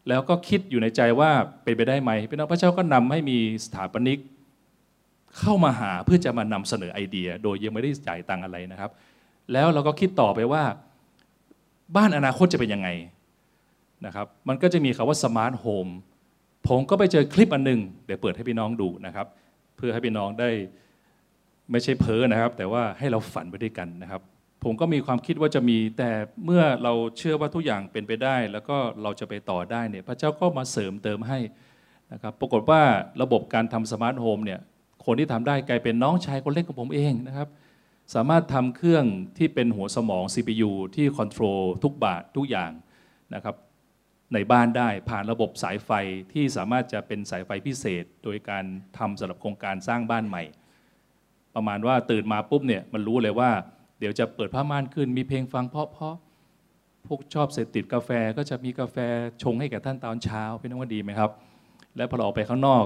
[0.08, 1.30] แล้วก็คิดอยู่ในใจว่า
[1.62, 4.18] เป็นไปได้ไหมพี่น้องพระเจ้าก็นำให้มีสถาปนิก
[5.38, 8.90] เข้ามาหาเพื่อจะมานำเสนอไอเดีย โดยยังไม่ได้จ่ายตังอะไรนะครับ
[9.52, 10.62] แล้วเราก็คิดต่อไปว่า
[11.96, 12.88] บ้านอนาคตจะเป็นยังไง
[14.06, 15.86] นะครับ มันก็จะมีคาว่าสมาร์ทโฮม
[16.68, 19.26] ผมก็ไปเจอคลิปอันหนึ่งเดี๋ยวเปิดให้พี่น้องดูนะครับ
[19.84, 20.50] พื่อให้พี่น้องได้
[21.70, 24.20] ไม่ใช่เพ้อนะครับ แต่ว่าให้เราฝันไปด้วยกันนะครับ
[24.64, 26.10] ผมก็มีความคิดว่าจะมีแต่
[26.44, 31.38] เมื่อเราเชื่อว่าทุกอย่างเป็นไปได้ แล้วก็เราจะไปต่อได้เนี่ยพระเจ้าก็มาเสริมเติมให้
[32.12, 32.80] นะครับปรากฏว่า
[33.22, 34.60] ระบบการทำ smart home เนี่ย
[35.04, 37.48] คนที่ทำได้กลายเป็นน้องชายคนเล็กของผมเองนะครับ
[38.14, 39.04] สามารถทำเครื่อง
[39.38, 42.70] ที่เป็นหัวสมอง CPU ที่ control ทุกบาททุกอย่าง
[43.34, 43.54] นะครับ
[44.34, 45.90] ในบ้านได้ผ่านระบบสายไฟ
[46.32, 48.64] ที่สามารถจะเป็นสายไฟพิเศษ โดยการ
[48.98, 50.42] ทำสำหรับโครงการสร้างบ้านใหม่
[51.54, 53.50] ประมาณว่าตื่นมาปุ๊บเนี่ยมันรู้เลยว่า
[53.98, 55.98] เดี๋ยวจะเปิดผ้าม่านขึ้นมีเพลงฟังเพราะเพ
[57.06, 58.96] พวกชอบเสพติดกาแฟก็จะมีกาแฟ
[59.42, 61.30] ชงให้แก่ท่านตอนเช้าพี่น้องว่าดีไหมครับ
[61.96, 62.84] และพอเราออกไปข้างนอก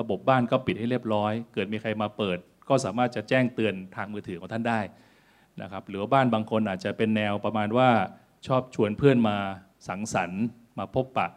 [0.00, 2.38] ระบบบ้านก็ปิดให้เรียบร้อย เกิดมีใครมาเปิด
[2.68, 4.80] ก็สามารถจะแจ้งเตือนทางมือถือของท่านได้
[5.62, 7.88] นะครับหรือว่าบ้านบางคนอาจจะเป็นแนวประมาณว่า
[8.46, 9.36] ชอบชวนเพื่อนมา
[9.88, 10.42] สังสรรค์
[10.78, 11.28] มาพบปะ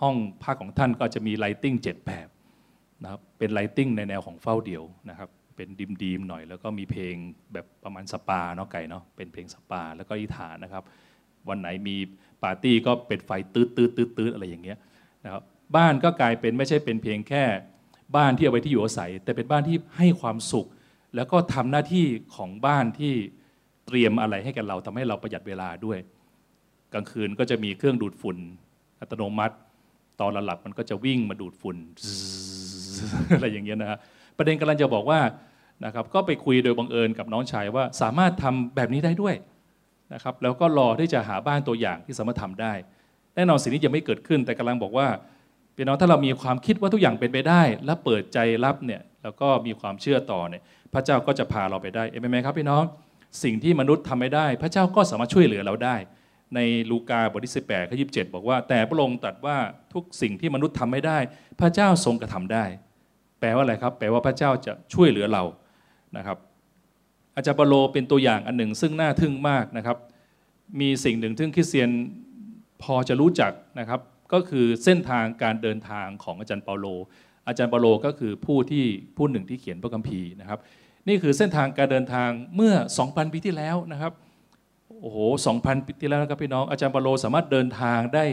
[0.00, 2.28] ห้องพักของท่านก็จะมีไลติ้งเจ็ดแบบ
[3.02, 7.14] นะครับเป็น lighting ในแนวของเฝ้าเดี่ยวนะครับเป็น dim dim หน่อยแล้วก็มีเพลง
[7.52, 10.82] แบบประมาณสปาเนาะไก่เนาะเป็นเพลงสปาแล้วก็อธิษฐานนะครับ
[11.48, 11.96] วันไหนมี
[12.42, 14.78] ปาร์ตี้ก็เป็นไฟตืดตืดตืดตืดอะไรอย่างเงี้ย
[15.24, 15.42] นะครับ
[15.76, 17.44] บ้านก็กลายเป็นไม่ใช่เป็นเพียงแค่
[18.16, 20.66] บ้านที่เอาไว้ที่อยู่อาศัย แต่เป็นบ้านที่ให้ความสุข
[21.16, 22.04] แล้วก็ทำหน้าที่
[22.36, 23.14] ของบ้านที่
[23.86, 25.98] เตรียมอะไรให้กับเราทำให้เราประหยัดเวลาด้วย
[26.94, 28.36] กลางคืนก็จะมีเครื่องดูดฝุ่น
[29.00, 29.54] อัตโนมัติ
[30.20, 31.76] ตอนราหลับมันก็จะวิ่งมาดูดฝุ่น
[33.36, 33.98] อะไรอย่างเงี้ยนะฮะ
[34.36, 35.20] ประเด็นกำลังจะบอกว่า
[35.84, 39.34] นะครับก็ไปคุยโดยบังเอิญกับน้องชายว่าสามารถทำแบบนี้ได้ด้วย
[40.14, 42.72] นะครับแล้วก็รอที่จะหาบ้านตัวอย่างที่สามารถทำได้
[43.34, 45.08] แน่นอนสิ่งนี้ยังไม่เกิดขึ้น แต่กำลังบอกว่า
[45.76, 52.84] พี่น้องถ้าเรามีความคิดว่าทุกอย่างเป็นไปได้ และเปิดใจรับเนี่ยแล้วก็มีความเชื่อต่อเนี่ยพระเจ้าก็จะพาเราไปได้เอเมนไหมครับพี่น้อง
[53.42, 55.96] สิ่งที่มนุษย์ทำไม่ได้ พระเจ้าก็สามารถช่วยเหลือเราได้
[56.54, 59.56] ในลูกาบทที่ 18ข้อ27 บอกว่า แต่พระองค์ตรัสว่า
[59.94, 61.18] ทุกสิ่งที่มนุษย์ทำไม่ได้
[61.60, 62.64] พระเจ้าทรงกระทำได้
[63.40, 65.42] แปลว่าอะไรครับ แปลว่าพระเจ้าจะช่วยเหลือเรา
[66.16, 66.38] นะครับ
[67.36, 69.96] อาจารย์เปโลเป็นตัวอย่างอันหนึ่ง ซึ่งน่าทึ่งมากนะครับ
[70.80, 71.90] มีสิ่งหนึ่งที่คริสเตียน
[72.82, 74.00] พอจะรู้จักนะครับ
[74.32, 76.86] ก็คือเส้นทางการเดินทางของอาจารย์เปาโล
[77.48, 78.84] อาจารย์เปาโลก็คือผู้ที่
[79.16, 80.58] ผู้หนึ่งที่เขียนพระคัมภีร์นะครับ
[81.08, 84.12] นี่คือเส้นทางการเดินทางเมื่อ 2,000 ปีที่แล้วนะครับ
[85.02, 85.18] โอ้โห
[85.56, 88.24] 2,000ปีที่แล้วนะครับพี่น้องอาจารย์ปาโลสามารถเดินทางได้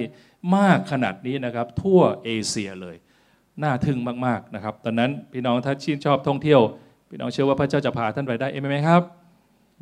[0.55, 2.95] มากขนาดนี้นะครับ ทั่วเอเชียเลย
[3.63, 6.61] น่าทึ่งมากๆนะครับ ตอนนั้นพี่น้องถ้าชื่นชอบท่องเที่ยว
[7.09, 9.01] พี่น้องเชื่อว่าพระเจ้าจะพาท่านไปได้เองไหมครับ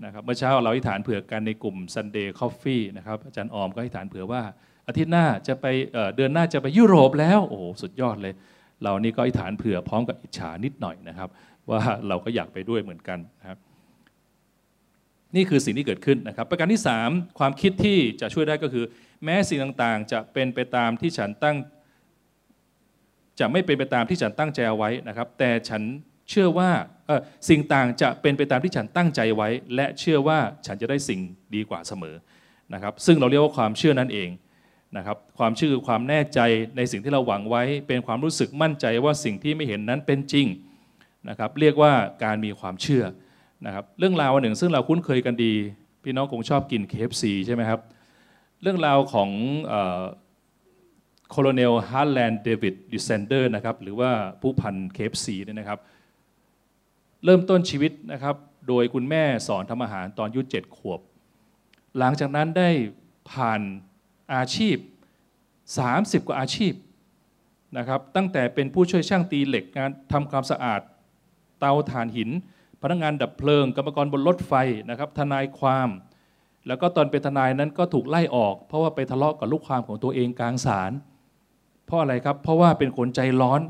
[0.04, 4.41] นะครับเมื่อเช้าเราอธิษฐานเผื่อกันในกลุ่ม Sunday Coffee นะครับอาจารย์ออมก็อธิษฐานเผื่อว่า
[4.88, 5.65] อาทิตย์หน้าจะไป
[6.15, 8.34] เดือนหน้าจะไปยุโรปแล้วโอ้โหสุดยอดเลย
[8.84, 11.30] เรานี่ก็อธิษฐานเผื่อพร้อมกับอิจฉานิดหน่อยนะครับ
[11.69, 13.58] ว่าเราก็อยากไปด้วยเหมือนกันนะครับ
[15.38, 18.86] นี่คือสิ่งที่เกิดขึ้นนะครับ ประการที่ 3 ความคิดที่จะช่วยได้ก็คือ
[19.23, 21.58] แม้สิ่งต่างๆ จะเป็นไปตามที่ฉันตั้ง
[23.39, 25.82] จะไม่เป็นไปตามที่ฉันตั้งใจเอาไว้นะครับ แต่ฉัน
[26.30, 26.69] เชื่อว่า
[27.50, 31.19] สิ่งต่างจะเป็นไปตามที่ฉันตั้งใจไว้ และเชื่อว่าฉันจะได้สิ่ง
[31.56, 32.15] ดีกว่าเสมอ
[32.73, 34.30] นะครับ ซึ่งเราเรียกว่าความเชื่อนั่นเอง
[34.97, 36.39] นะครับความเชื่อคือความแน่ใจ
[36.78, 40.47] ในสิ่งที่เราหวังไว้ เป็นความรู้สึกมั่นใจว่าสิ่งที่ไม่เห็นนั้นเป็นจริง
[41.30, 43.04] นะครับ เรียกว่าการมีความเชื่อ
[43.65, 45.53] นะครับเรื่องราวหนึ่งซึ่งเราคุ้นเคยกันดี
[46.03, 47.79] พี่น้องคงชอบกิน KFC ใช่ไหมครับ
[48.61, 49.29] เรื่องราวของ
[51.29, 55.79] Colonel Harland David Sanders นะครับหรือว่าผู้พัน KFC เนี่ยนะครับ
[57.25, 58.35] เริ่มต้นชีวิตนะครับ
[58.67, 60.99] โดยคุณแม่สอนทำอาหารตอนอายุเจ็ดขวบ
[61.97, 62.69] หลังจากนั้นได้
[63.31, 63.61] ผ่าน
[64.33, 64.77] อาชีพ
[65.71, 66.73] 30 กว่าอาชีพ
[67.77, 70.81] นะครับ ตั้งแต่เป็นผู้ช่วยช่างตีเหล็กงานทำความสะอาด
[71.59, 72.29] เตาถ่านหิน
[72.81, 74.53] พนักงานดับเพลิง กรรมกรบนรถไฟ
[74.89, 75.89] นะครับทนายความ
[76.67, 80.91] แล้วก็ตอนเป็นทนายนั้นก็ถูกไล่ออก เพราะว่าไปทะเลาะกับลูกความของตัวเองกลางศาล
[81.85, 83.61] เพราะอะไรครับเพราะว่าเป็นคนใจร้อน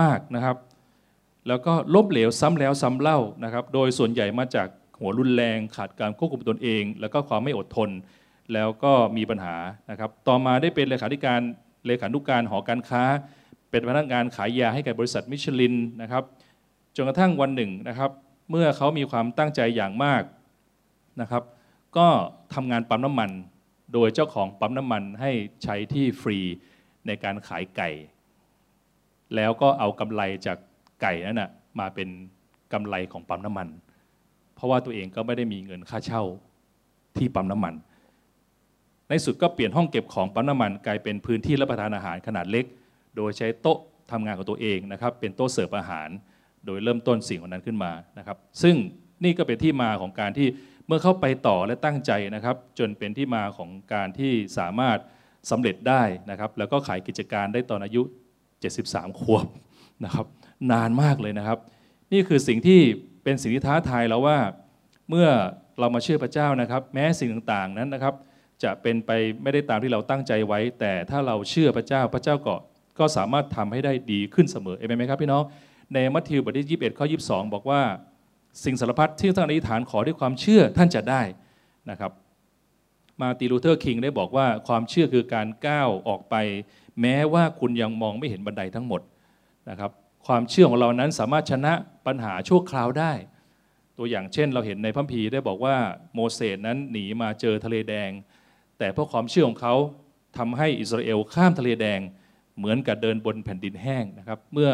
[0.00, 0.56] มากนะครับ
[1.48, 4.68] แล้วก็ล้มเหลวซ้ำแล้วซ้ำเล่านะครับ โดยส่วนใหญ่มาจาก
[5.00, 7.90] หัวรุนแรง ขาดการควบคุมตนเอง แล้วก็ความไม่อดทน
[8.52, 9.56] แล้วก็มีปัญหา
[9.90, 11.40] นะครับ ต่อมาได้เป็นเลขาธิการ
[11.86, 13.02] เลขานุการหอการค้า
[13.70, 16.24] เป็นพนักงานขายยาให้กับบริษัทมิชลินนะครับ
[16.96, 18.10] จนกระทั่งวันหนึ่งนะครับ
[18.50, 20.22] เมื่อเขามีความตั้งใจอย่างมาก
[21.20, 21.42] นะครับ
[21.96, 22.08] ก็
[22.54, 23.30] ทำงานปั๊มน้ำมัน
[23.92, 25.30] โดยเจ้าของปั๊มน้ำมันให้
[25.62, 26.38] ใช้ที่ฟรี
[27.06, 27.90] ในการขายไก่
[29.36, 30.58] แล้วก็เอากำไรจาก
[31.02, 31.50] ไก่นั่นนะ
[31.80, 32.08] มาเป็น
[32.72, 33.68] กำไรของปั๊มน้ำมัน
[34.54, 36.22] เพราะว่าตัวเองก็ไม่ได้มีเงินค่าเช่า
[37.16, 37.74] ที่ปั๊มน้ำมัน
[39.08, 42.64] ในสุดก็เปลี่ยนห้องเก็บของปั๊มน้ำมัน กลายเป็นพื้นที่รับประทานอาหารขนาดเล็ก
[43.16, 43.78] โดยใช้โต๊ะ
[44.10, 46.08] ทำงานของตัวเองนะครับ เป็นโต๊ะเสิร์ฟอาหาร
[46.66, 48.74] โดยเริ่มต้นสิ่งนั้นขึ้นมานะครับ ซึ่ง
[49.24, 50.48] นี่ก็เป็นที่มาของการที่
[50.86, 54.98] เมื่อเข้าไปต่อและตั้งใจนะครับ จนเป็นที่มาของการที่สามารถ
[55.50, 58.02] สำเร็จได้นะครับ แล้วก็ขายกิจการได้ตอนอายุ
[58.62, 59.46] 73 ขวบ
[60.04, 60.26] นะครับ
[60.72, 61.58] นานมากเลยนะครับ
[62.12, 62.80] นี่คือสิ่งที่
[63.24, 64.38] เป็นสิ่งที่ท้าทายเราว่า
[65.08, 65.28] เมื่อ
[65.78, 68.14] เรามาเชื่อพระเจ้านะครับ แม้สิ่งต่างๆนั้นนะครับ
[68.62, 69.10] จะเป็นไป
[69.42, 72.54] ไม่ได้ตามที่เราตั้งใจไว้ แต่ถ้าเราเชื่อพระเจ้าพระเจ้าก็
[72.98, 75.42] ก็สามารถทำให้ได้ดีขึ้นเสมอเอเมนไหมครับพี่น้อง
[75.94, 77.82] ในมัทธิวบทที่21ข้อ22 บอกว่า
[78.64, 81.22] สิ่งสารพัดที่ท่านอธิษฐานขอด้วยความเชื่อท่านจะได้
[81.90, 82.12] นะครับ
[83.20, 86.34] มาร์ตินลูเธอร์คิงได้บอกว่าความเชื่อคือการก้าวออกไป
[87.00, 89.00] แม้ว่าคุณยังมองไม่เห็นบันไดทั้งหมด
[89.70, 89.90] นะครับ
[90.26, 91.72] ความเชื่อของเรานั้นสามารถชนะ
[92.06, 93.12] ปัญหาชั่วคราวได้
[93.98, 95.76] ตัวอย่างเช่นเราเห็นในพระคัมภีร์ได้บอกว่า
[96.14, 98.10] โมเสสนั้นหนีมาเจอทะเลแดง
[98.78, 99.74] แต่เพราะความเชื่อของเขา
[100.38, 102.00] ทำให้อิสราเอลข้ามทะเลแดง
[102.58, 104.70] เหมือนกับเดินบนแผ่นดินแห้งนะครับเมื่อ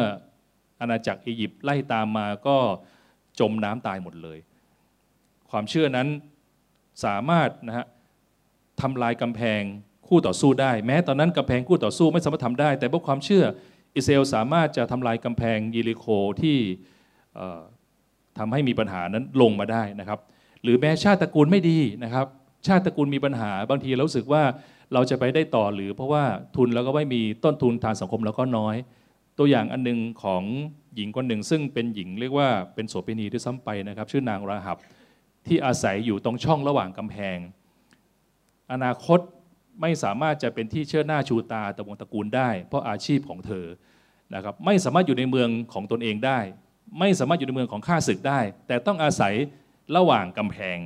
[0.81, 2.57] อาณาจักรอียิปต์ไล่ตามมาก็
[3.39, 4.39] จมน้ำตายหมดเลย
[5.49, 6.07] ความเชื่อนั้น
[7.05, 7.85] สามารถนะฮะ
[8.81, 9.61] ทำลายกำแพง
[10.07, 13.43] คู่ต่อสู้ได้ แม้ตอนนั้นกำแพงคู่ต่อสู้ไม่สามารถทำได้ แต่เพราะความเชื่อ
[13.95, 16.05] อิสราเอลสามารถจะทำลายกำแพงยิริโค
[16.41, 16.57] ที่
[18.37, 20.19] ทำให้มีปัญหานั้นลงมาได้นะครับ
[20.63, 22.25] หรือแม้ชาติตระกูลไม่ดีนะครับ
[22.67, 24.43] ชาติตระกูลมีปัญหาบางทีเราสึกว่า
[24.93, 26.23] เราจะไปได้ต่อหรือเพราะว่า
[26.55, 28.75] ทุนเราก็ไม่มีต้นทุนทางสังคมเราก็น้อย
[29.39, 30.43] ตัวอย่างอันนึงของ
[30.95, 34.77] หญิงคนหนึ่ง ซึ่งเป็นหญิงเรียกว่าเป็นโสเภณีด้วยซ้ำไปนะครับ ชื่อนางราหับ
[35.47, 37.37] ที่อาศัยอยู่ตรงช่องระหว่างกำแพง
[38.71, 39.19] อนาคต
[39.81, 43.65] ไม่สามารถจะเป็นที่เชื่อหน้าชูตาตะวงตระกูลได้ เพราะอาชีพของเธอ
[44.35, 46.39] นะครับไม่สามารถอยู่ในเมืองของตนเองได้
[46.99, 49.33] ไม่สามารถอยู่ในเมืองของข้าศึกได้ แต่ต้องอาศัย
[49.95, 50.77] ระหว่างกำแพง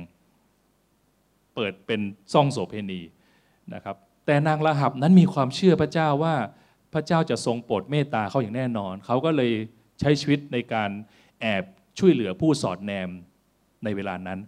[1.54, 2.00] เปิดเป็น
[2.32, 3.00] ซ่องโสเพณี
[3.74, 6.34] นะครับแต่นางละหับนั้นมีความเชื่อพระเจ้าว่า
[6.94, 9.52] พระเจ้าจะทรงโปรดเมตตาเขาอย่างแน่นอน เขาก็เลย
[10.00, 10.90] ใช้ชีวิตในการ
[11.40, 11.64] แอบ
[11.98, 13.10] ช่วยเหลือผู้สอดแนม
[13.84, 14.40] ในเวลานั้น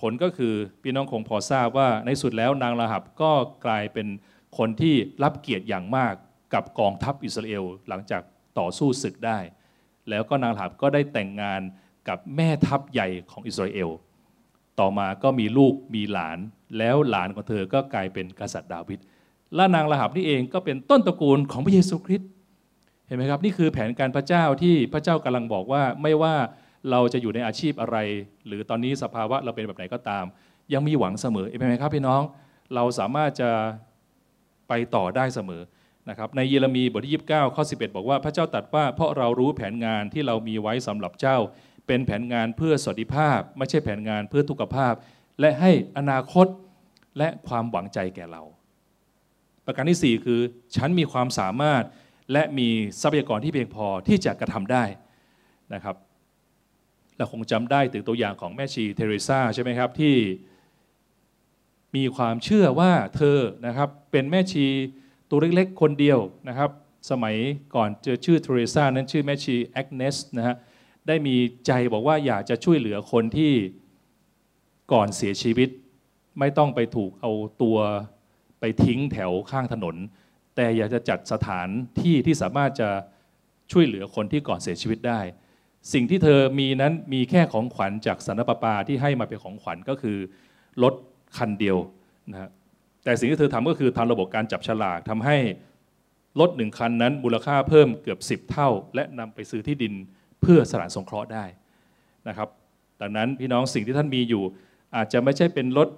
[0.00, 3.32] ผลก็คือพี่น้องคงพอทราบว่าในสุดแล้วนางละหับก็
[3.66, 4.08] กลายเป็น
[4.58, 6.14] คนที่รับเกียรติอย่างมาก
[6.54, 8.22] กับกองทัพอิสราเอลหลังจาก
[8.58, 9.38] ต่อสู้ศึกได้
[10.10, 11.60] แล้วก็นางละหับก็ได้แต่งงาน
[12.08, 13.90] กับแม่ทัพใหญ่ของอิสราเอล
[14.80, 16.38] ต่อมาก็มีลูกมีหลาน
[16.78, 19.00] แล้วหลานของเธอก็กลายเป็นกษัตริย์ดาวิด
[19.56, 22.28] และนางละหับนี่เองก็เป็นต้นตระกูลของพระเยซูคริสต์
[23.06, 26.34] เห็นไหมครับนี่คือแผนการพระเจ้าที่พระเจ้ากำลังบอกว่าไม่ว่า
[26.90, 27.96] เราจะอยู่ในอาชีพอะไร
[28.46, 30.24] หรือตอนนี้สภาวะเราเป็นแบบไหนก็ตาม
[30.72, 32.22] ยังมีหวังเสมอเห็นไหมครับพี่น้อง
[32.74, 33.50] เราสามารถจะ
[34.68, 35.62] ไปต่อได้เสมอ
[36.08, 41.36] นะครับในเยเรมีบทที่29ข้อ11 บอกว่าพระเจ้าตรัสว่าเพราะเรารู้แผนงานที่เรามีไว้สำหรับเจ้า
[41.86, 44.94] เป็นแผนงานเพื่อสวัสดิภาพ ไม่ใช่แผนงานเพื่อทุกขภาพ
[45.40, 46.46] และให้อนาคต
[47.18, 48.42] และความหวังใจแก่เรา
[49.66, 50.40] ประการที่ 4 คือ
[50.76, 51.84] ฉันมีความสามารถ
[52.32, 52.68] และมี
[53.00, 54.84] ทรัพยากรที่เพียงพอที่จะกระทำได้
[55.74, 55.96] นะครับ
[57.16, 60.14] เราคงจำได้ถึงตัวอย่างของแม่ชีเทเรซาใช่ไหมครับที่
[61.96, 64.66] มีความเชื่อว่าเธอนะครับเป็นแม่ชี
[65.30, 66.70] ตัวเล็กๆ คนเดียวนะครับ
[67.10, 67.36] สมัย
[67.74, 70.56] ก่อนเจอชื่อเทเรซานั้นชื่อแม่ชีแอกเนสนะฮะ
[71.08, 73.52] ได้มีใจบอกว่าอยากจะช่วยเหลือคนที่
[74.92, 75.68] ก่อนเสียชีวิต
[76.38, 77.78] ไม่ต้องไปถูกเอาตัว
[78.62, 79.96] ไปทิ้งแถวข้างถนน
[80.56, 81.68] แต่อยากจะจัดสถาน
[82.02, 82.90] ที่ที่สามารถจะ
[83.72, 85.20] ช่วยเหลือคนที่ก่อนเสียชีวิตได้
[85.92, 90.16] สิ่งที่เธอมีนั้นมีแค่ของขวัญจากสันปปาที่ให้มาเป็นของขวัญก็คือ
[90.82, 90.94] รถ
[91.36, 91.78] คันเดียว
[92.30, 92.50] นะฮะ
[93.04, 95.36] แต่สิ่งที่เธอทำก็คือทำระบบการจับฉลากทำให้
[96.40, 99.94] รถหนึ่งคันนั้นมูลค่าเพิ่มเกือบ 10 เท่า และนำไปซื้อที่ดิน
[100.40, 101.44] เพื่อสถานสงเคราะห์ได้
[102.28, 102.48] นะครับ
[103.00, 104.42] ดังนั้นพี่น้องสิ่งที่ท่านมีอยู่
[104.96, 105.88] อาจจะไม่ใช่เป็นรถ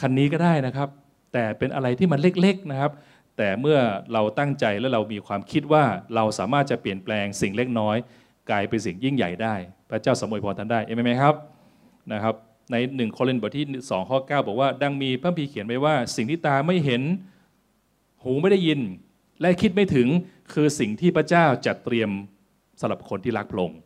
[0.00, 0.88] คันนี้ก็ได้นะครับ
[1.32, 2.92] แต่เป็นอะไรที่มันเล็กๆนะครับ
[3.36, 3.78] แต่เมื่อ
[4.12, 7.96] เราตั้งใจและเรามีความคิดว่าเราสามารถจะเปลี่ยนแปลงสิ่งเล็กน้อย
[8.50, 9.54] กลายเป็นสิ่งยิ่งใหญ่ได้
[9.90, 11.34] พระเจ้าสมุยพรท่านได้เอเมนไหมครับ
[12.12, 12.34] นะครับ
[12.72, 17.02] ในหนึ่งโครินธ์บทที่2ข้อ9บอกว่า ดังมีพระพีเขียนไว้ว่า สิ่งที่ตาไม่เห็น
[18.22, 18.80] หูไม่ได้ยิน
[19.40, 20.08] และคิดไม่ถึง
[20.52, 22.10] คือสิ่งที่พระเจ้าจัดเตรียม
[22.80, 23.80] สำหรับคนที่รักพระองค์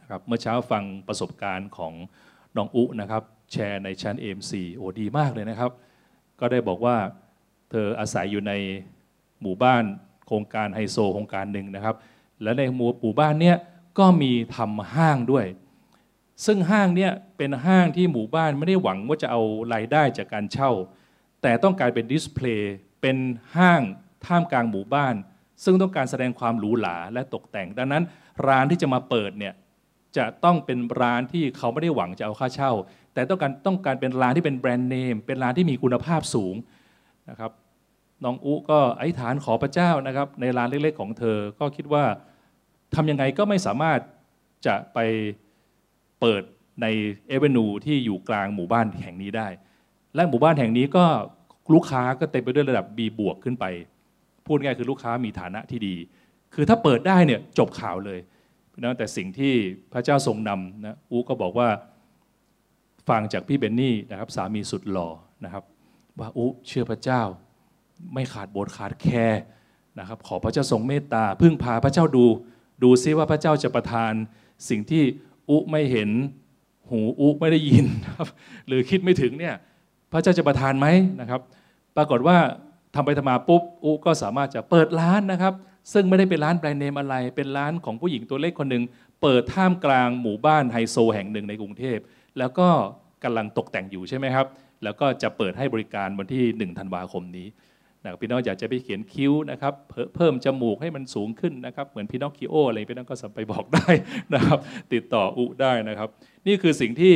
[0.00, 1.92] นะครับเมื่อเช้าฟังประสบการณ์ของ
[2.56, 5.70] น้องอุนะครับ แชร์ในชั้น AMC โอ้ดีมากเลยนะครับ
[6.40, 6.96] ก็ได้บอกว่า
[7.70, 8.52] เธออาศัยอยู่ใน
[9.42, 9.84] หมู่บ้าน
[10.26, 11.96] โครงการไฮโซโครงการหนึ่งนะครับ
[12.42, 12.62] และใน
[13.00, 13.56] หมู่บ้านเนี้ย
[13.98, 15.46] ก็มีทำห้างด้วย
[16.46, 19.42] ซึ่งห้างเนี้ยเป็นห้างที่หมู่บ้านไม่ได้หวังว่าจะเอา
[19.74, 20.70] รายได้จากการเช่า
[21.42, 23.16] แต่ต้องการเป็นดิสเพลย์เป็น
[23.56, 23.82] ห้าง
[24.26, 25.14] ท่ามกลางหมู่บ้าน
[25.64, 28.02] ซึ่งต้องการแสดงความหรูหราและตกแต่ง ดังนั้น
[28.46, 29.54] ร้านที่จะมาเปิดเนี่ย
[30.16, 32.72] จะต้องเป็นร้านที่เขาไม่ได้หวังจะเอาค่าเช่า
[33.16, 36.54] แต่ต้องการต้องการเป็นร้านที่เป็นแบรนด์เนม เป็นร้านที่มีคุณภาพสูง
[37.30, 37.52] นะครับ
[38.24, 42.04] น้องอุก็อธิษฐานขอพระเจ้านะครับ ในร้านเล็กๆของเธอ ก็คิดว่า
[42.94, 43.98] ทำยังไงก็ไม่สามารถ
[44.66, 44.98] จะไป
[46.20, 46.42] เปิด
[46.82, 46.86] ใน
[47.28, 49.48] เอเวนูที่อยู่กลางหมู่บ้านแห่งนี้ได้
[50.14, 51.06] และหมู่บ้านแห่งนี้ก็
[51.74, 53.64] ลูกค้าก็เต็มไปด้วยระดับ B บวกขึ้นไป
[54.46, 55.94] พูดง่ายคือลูกค้ามีฐานะที่ดี
[56.54, 58.18] คือถ้าเปิดได้เนี่ยจบข่าวเลย
[58.84, 59.54] นะแต่สิ่งที่
[59.92, 61.68] พระเจ้าทรงนำนะอูก็บอกว่า
[63.08, 65.08] ฟังจากพี่เบนนี่นะครับสามีสุดหล่อ
[65.44, 65.64] นะครับ
[66.18, 67.22] ว่าอูเชื่อพระเจ้า
[68.14, 69.40] ไม่ขาดโบสขาดแคร์
[69.98, 72.26] นะครับ ขอพระเจ้าทรงเมตตาพึ่งพาพระเจ้าดู
[72.82, 74.12] ดูซิว่าพระเจ้าจะประทาน
[74.68, 75.02] สิ่งที่
[75.50, 76.10] อุไม่เห็น
[76.90, 78.26] หูอุไม่ได้ยินครับ
[78.66, 79.54] หรือคิดไม่ถึงเนี่ย
[80.12, 80.86] พระเจ้าจะประทานไหม
[81.20, 81.40] นะครับ
[81.96, 82.36] ปรากฏว่า
[82.94, 85.54] ทำไปทำมาปุ๊บอุก็สามารถจะเปิดร้านนะครับ
[85.92, 88.82] ซึ่งไม่ได้เป็นร้านแบรนด์เนมอะไร เป็นร้านของผู้หญิงตัวเล็กคนหนึ่ง
[89.22, 91.98] เปิดท่ามกลางหมู่บ้านไฮโซแห่งหนึ่งในกรุงเทพ
[92.38, 92.68] แล้วก็
[93.24, 94.46] กำลังตกแต่งอยู่ใช่ไหมครับ
[94.84, 97.46] แล้วก็จะเปิดให้บริการวันที่ 1 ธันวาคมนี้
[98.02, 99.74] นะพี่น้องอยากจะไปเขียนคิ้วนะครับ
[100.16, 103.88] เพิ่มจมูกให้มันสูงขึ้นนะครับ เหมือนพี่น้องคิโออะไรพี่น้องก็สัมไปบอกได้
[104.34, 104.58] นะครับ
[104.92, 106.08] ติดต่ออุได้นะครับ
[106.46, 107.14] นี่คือสิ่งที่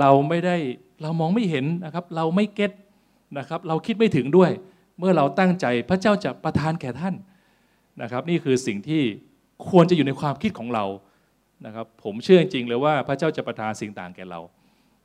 [0.00, 0.56] เราไม่ได้
[1.02, 2.72] เรามองไม่เห็นนะครับ เราไม่เก็ต
[3.38, 4.50] นะครับ เราคิดไม่ถึงด้วย
[4.98, 7.14] เมื่อเราตั้งใจพระเจ้าจะประทานแก่ท่าน
[8.02, 9.02] นะครับ นี่คือสิ่งที่
[9.70, 10.84] ควรจะอยู่ในความคิดของเรา
[11.66, 14.40] นะครับผมเชื่อจริงเลยว่าพระเจ้าจะประทานสิ่งต่างแก่เรา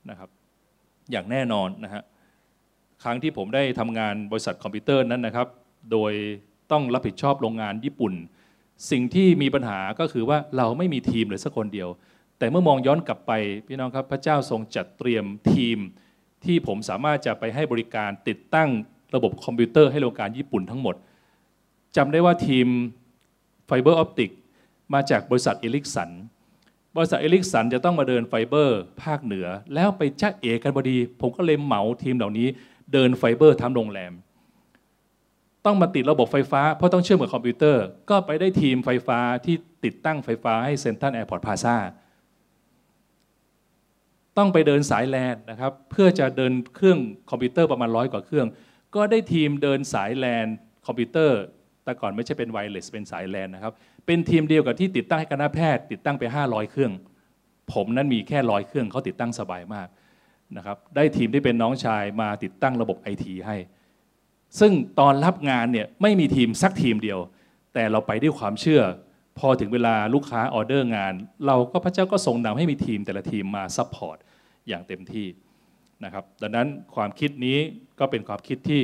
[0.10, 0.30] นะครับ
[1.12, 2.04] อย่างแน่นอนนะฮะ
[3.04, 5.48] ครั้งที่ผมได้ทำงานบริษัทคอมพิวเตอร์นั้นนะครับ
[5.92, 6.12] โดย
[6.72, 8.14] ต้องรับผิดชอบโรงงานญี่ปุ่น
[8.92, 11.90] สิ่งที่มีปัญหาก็คือว่าเราไม่มีทีมเลยสักคนเดียว
[12.38, 13.32] แต่เมื่อมองย้อนกลับไป
[13.68, 15.78] พี่น้องครับพระเจ้าทรงจัดเตรียมทีม
[16.46, 18.70] ที่ผมสามารถจะไปให้บริการติดตั้ง
[19.16, 20.96] ระบบคอมพิวเตอร์ให้โรงงานญี่ปุ่นทั้งหมด
[21.96, 22.68] จำได้ว่าทีม
[23.66, 24.32] fiber optic
[24.94, 26.10] มาจากบริษัท Ericsson
[26.96, 32.48] บริษัท Ericsson จะต้องมาเดินไฟเบอร์ ภาคเหนือ แล้วไปจ๊ะเอ๋กันพอดี ผมก็เลยเหมาทีมเหล่านี้
[32.94, 34.14] เดินไฟเบอร์ทำโรงแรม
[35.66, 41.76] ต้องมาติดระบบไฟฟ้า เพราะต้องเชื่อมกับคอมพิวเตอร์ ก็ไปได้ทีมไฟฟ้าที่ติดตั้งไฟฟ้าให้ Central Airport Plaza
[44.38, 47.00] ต้องไปเดินสายแลนนะครับ เพื่อจะเดินเครื่อง
[47.30, 48.48] คอมพิวเตอร์ประมาณร้อยกว่าเครื่อง
[48.96, 50.46] ก็ได้ทีมเดินสายแลน
[50.86, 51.40] คอมพิวเตอร์
[51.90, 53.74] แต่ก่อนไม่ใช่เป็น wireless เป็นสายแลนนะครับ
[54.06, 56.92] เป็นทีมเดียวกับที่ติดตั้งให้คณะแพทย์ ติดตั้งไป 500 เครื่อง
[57.74, 59.88] ผมนั้นมีแค่ร้อยเครื่องเขาติดตั้งสบายมาก
[60.58, 63.58] นะครับ ได้ทีมที่เป็นน้องชายมาติดตั้งระบบไอทีให้
[64.60, 67.20] ซึ่งตอนรับงานเนี่ยไม่มีทีมสักทีมเดียว
[67.74, 68.82] แต่เราไปด้วยความเชื่อ
[69.40, 71.14] พอถึงเวลาลูกค้าออเดอร์งาน
[71.48, 74.18] เราก็พระเจ้าก็ทรงนำให้มีทีมแต่ละทีมมา support
[74.68, 75.28] อย่างเต็มที่
[76.04, 77.58] นะครับ ดังนั้นความคิดนี้
[78.00, 78.84] ก็เป็นความคิดที่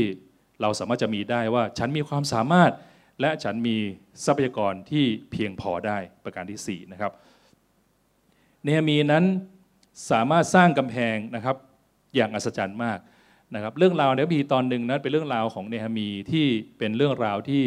[0.61, 2.71] เราสามารถจะมีได้ว่าฉันมีความสามารถ
[3.21, 3.77] และฉันมี
[4.25, 7.11] ทรัพยากรที่เพียงพอได้ประการที่4นะครับ
[8.63, 9.25] เนฮมีนั้น
[10.11, 11.55] สามารถสร้างกำแพงนะครับ
[12.15, 12.99] อย่างอัศจรรย์มาก
[13.55, 16.45] นะครับเรื่องราวในพระพีตอนหนึ่งนั้นเป็นเรื่องราวของเนฮามีที่
[16.77, 17.63] เป็นเรื่องราวที่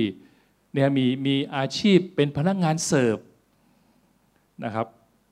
[0.72, 3.18] เนฮามีมีอาชีพเป็นพนักงานเสิร์ฟ
[4.64, 4.86] นะครับ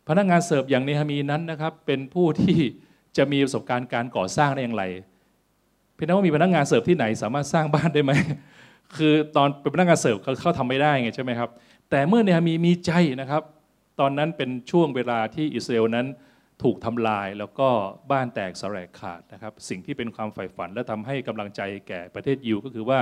[0.09, 2.59] พนักงานเสิร์ฟอย่างเนฮามีนั้นนะครับเป็นผู้ที่
[3.16, 4.85] จะมีประสบการณ์การก่อสร้างได้อย่างไร
[5.94, 8.12] เพียงแต่ว่ามีพนักงานเสิร์ฟที่ไหนสามารถสร้างบ้านได้ไหม
[8.96, 11.51] คือตอนเป็นพนักงานเสิร์ฟเขาทำไม่ได้ไงใช่ไหมครับ
[11.90, 13.42] แต่เมื่อเนฮามีมีใจนะครับ
[14.01, 16.07] ตอนนั้นเป็นช่วงเวลาที่อิสราเอลนั้น
[16.62, 17.68] ถูกทำลายแล้วก็
[18.11, 22.99] บ้านแตกสลายขาดนะครับ สิ่งที่เป็นความใฝ่ฝันและทำให้กำลังใจแก่ประเทศยิวก็คือว่า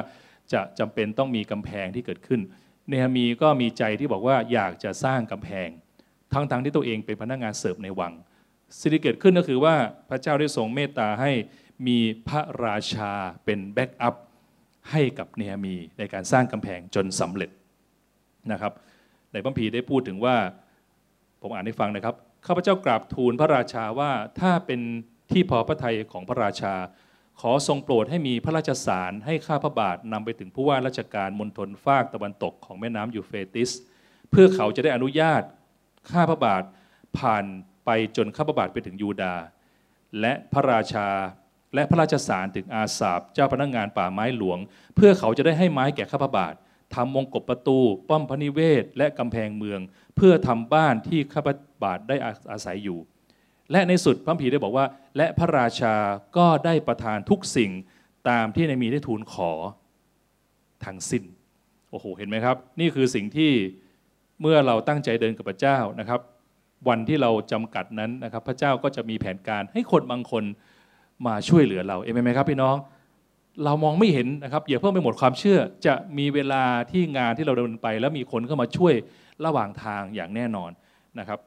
[0.52, 2.40] จะจำเป็นต้องมีกำแพงที่เกิดขึ้น
[2.88, 5.68] เนฮามีก็มีใจที่บอกว่าอยากจะสร้างกำแพง
[6.32, 8.12] ทั้งๆทที่ตัวเองเป็นพนักงานเสิร์ฟในวัง
[8.80, 9.74] สิ่งที่เกิดขึ้นก็คือว่า
[10.08, 11.30] พระเจ้าได้ทรงเมตตาให้
[11.86, 13.12] มีพระราชา
[13.44, 14.14] เป็นแบ็กอัพ
[14.90, 17.50] ให้กับเนฮามีในการสร้างกำแพงจนสำเร็จ
[18.52, 18.72] นะครับ
[19.32, 20.36] ในพระพีได้พูดถึงว่า
[21.40, 22.14] ผมอ่านให้ฟังนะครับ
[22.46, 24.80] ข้าพเจ้ากราบทูลพระราชาว่าถ้าเป็น
[25.32, 26.74] ที่พอพระทัยของพระราชา
[27.40, 33.70] ขอทรงโปรดให้มีพระราชสารให้ข้าพระบาทนำไปถึงผู้ว่าราชการมณฑลฟากตะวันตกของแม่น้ำยูเฟติส
[34.30, 35.42] เพื่อเขาจะได้อนุญาต
[36.10, 36.62] ข้าพระบาท
[37.18, 37.44] ผ่าน
[37.84, 39.34] ไปจนข้าพระบาทไปถึงยูดา
[40.20, 41.08] และพระราชา
[41.74, 44.58] และพระราชสารถึงอาสาบเจ้าพนักงงานป่าไม้หลวง
[44.96, 46.54] เพื่อเขาจะได้ให้ไม้แก่ข้าพบาท
[46.94, 49.80] ทำมงกบประตู ป้อมพระนิเวศ และกำแพงเมือง
[50.16, 51.48] เพื่อทำบ้านที่ข้าพ
[51.82, 52.16] บาทได้
[52.52, 52.98] อาศัยอยู่
[53.72, 55.94] และในสุดพระผีได้บอกว่า และพระราชา
[56.36, 57.70] ก็ได้ประทานทุกสิ่ง
[58.28, 59.50] ตามที่ในมีได้ทูลขอ
[60.84, 61.24] ทั้งสิ้น
[61.90, 63.52] โอ้โหเห็นไหมครับ นี่คือสิ่งที่
[64.40, 66.20] เมื่อเราตั้งใจเดินกับพระเจ้านะครับ
[66.88, 70.44] วันที่เราจำกัดนั้นนะครับ พระเจ้าก็จะมีแผนการให้คนบางคน
[71.26, 72.76] มาช่วยเหลือเราเอเมนไหมครับพี่น้อง
[73.64, 78.94] เรามองไม่เห็นนะครับอย่าเพิ่งไปหมดความเชื่อ จะมีเวลาที่งานที่เราเดินไป แล้วมีคนเข้ามาช่วย
[79.44, 80.70] ระหว่างทางอย่างแน่นอน
[81.18, 81.38] นะครับ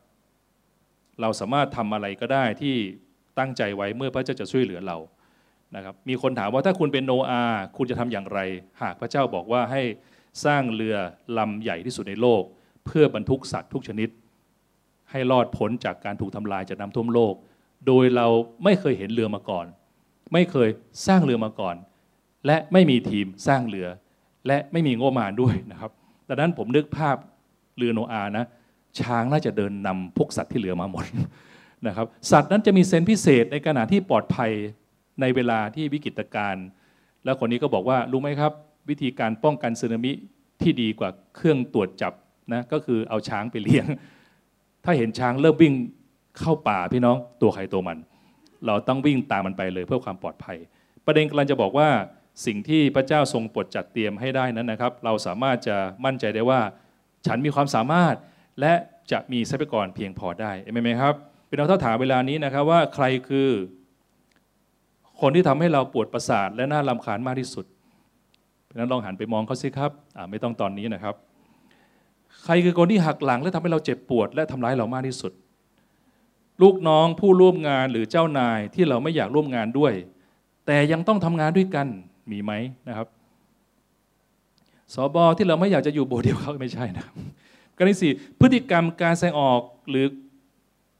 [1.21, 2.75] เราสามารถทำอะไรก็ได้ที่
[3.39, 4.97] ตั้งใจไว้เมื่อพระเจ้าจะช่วยเหลือเรา
[5.75, 7.43] นะครับมีคนถามว่าถ้าคุณเป็นโนอา
[7.77, 8.39] คุณจะทำอย่างไร
[8.81, 9.81] หากพระเจ้าบอกว่าให้
[10.45, 10.95] สร้างเรือ
[11.37, 12.43] ลำใหญ่ที่สุดในโลก
[12.85, 14.09] เพื่อบรรทุกสัตว์ทุกชนิด
[15.11, 17.33] ให้รอดพ้นจากการถูกทำลายจากน้ำท่วมโลก
[17.87, 18.27] โดยเรา
[18.63, 19.65] ไม่เคยเห็นเรือมาก่อน
[20.33, 20.69] ไม่เคย
[21.07, 21.75] สร้างเรือมาก่อน
[22.45, 23.87] และไม่มีทีมสร้างเรือ
[24.47, 25.91] และไม่มีงบประมาณด้วยนะครับ
[26.27, 27.17] ดังนั้นผมนึกภาพ
[27.77, 28.45] เรือโนอานะ
[28.99, 31.05] ช้างน่าจะเดินนำพวกสัตว์ที่เหลือมาหมด
[31.87, 34.51] นะครับ สัตว์นั้นจะมีเซนพิเศษในขณะที่ปลอดภัย
[35.21, 36.65] ในเวลาที่วิกฤตการณ์
[37.25, 38.51] แล้วคนนี้ก็บอกว่ารู้ไหมครับ
[38.89, 40.11] วิธีการป้องกันสึนามิ
[40.61, 42.13] ที่ดีกว่าเครื่องตรวจจับ
[42.53, 43.85] นะก็คือเอาช้างไปเลี้ยง
[44.83, 45.73] ถ้าเห็นช้างเริ่มวิ่ง
[46.39, 47.97] เข้าป่าพี่น้องตัวใครตัวมัน
[48.65, 50.57] เราต้องวิ่งตามมันไปเลยเพื่อความปลอดภัย
[51.05, 51.89] ประเด็นกำลังจะบอกว่า
[52.45, 56.59] สิ่งที่พระเจ้าทรงปลดจัดเตรียมให้ได้นั้นนะครับ เราสามารถจะมั่นใจได้ว่า
[57.27, 58.15] ฉันมีความสามารถ
[58.59, 58.73] และ
[59.11, 61.15] จะมีทรัพยากรเพียงพอได้เอเมนไหมครับ
[61.47, 63.49] เป็นเราถ้าถามเวลานี้นะครับว่าใครคือ
[65.21, 67.65] คนที่ทำให้เราปวดประสาท และน่าลำคาญมากที่สุด
[68.65, 69.91] เพราะนั้นลองหันไปมองเขาสิครับ
[70.29, 71.15] ไม่ต้องตอนนี้นะครับ
[72.43, 75.31] ใครคือคนที่หักหลังและทำให้เราเจ็บปวด และทำร้ายเรามากที่สุด
[76.61, 79.93] ลูกน้องผู้ร่วมงานหรือเจ้านายที่เราไม่อยากร่วมงานด้วย
[80.65, 81.87] แต่ยังต้องทำงานด้วยกัน
[82.31, 82.51] มีไหม
[82.87, 83.07] นะครับ
[84.93, 87.05] สอบอที่เราไม่อยากจะอยู่โบเดียวเขาไม่ใช่นะ
[87.77, 90.07] กรณีสี่พฤติกรรมการแสดงออกหรือ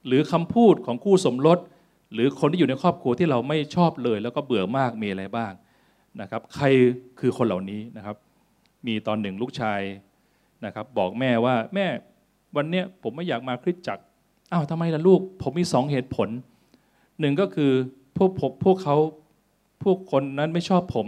[0.07, 1.59] หรือคำพูดของคู่สมรส
[2.13, 5.51] หรือคนที่อยู่ในครอบครัวที่เราไม่ชอบเลย แล้วก็เบื่อมากมีอะไรบ้าง
[6.21, 6.65] นะครับ ใคร
[7.19, 8.15] คือคนเหล่านี้นะครับ
[8.87, 9.81] มีตอนหนึ่งลูกชาย
[10.65, 11.85] นะครับ บอกแม่ว่าแม่
[12.55, 14.03] วันเนี้ยผมไม่อยากมาคริสตจักร
[14.51, 16.29] อ้าวทำไมล่ะลูก ผมมีสองเหตุผล
[17.19, 17.71] หนึ่งก็คือ
[18.17, 18.95] พวกผมพวกเขา
[19.83, 21.07] พวกคนนั้นไม่ชอบผม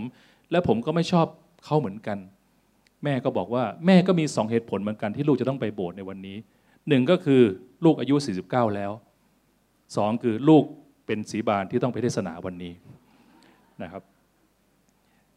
[0.51, 1.27] และผมก็ไม่ชอบ
[1.65, 2.17] เขาเหมือนกัน
[3.03, 6.37] แม่ก็บอกว่าแม่ก็มีสองเหตุผลเหมือนกันที่ลูกจะต้องไปโบสถ์ในวันนี้
[6.87, 7.41] หนึ่งก็คือ
[7.85, 8.91] ลูกอายุ 49 แล้ว
[9.97, 10.63] สองคือลูก
[11.05, 12.73] เป็นสีบานที่ต้องไปเทศนาวันนี้
[13.83, 14.03] นะครับ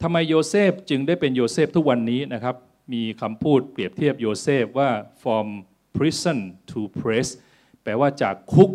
[0.02, 2.56] ทำไมโยเซฟจึงได้เป็นโยเซฟทุกวันนี้นะครับ
[2.92, 4.90] มีคำพูดเปรียบเทียบโยเซฟว่า
[5.22, 5.46] from
[5.96, 6.38] prison
[6.70, 7.32] to praise
[7.82, 8.70] แปลว่าจากคุก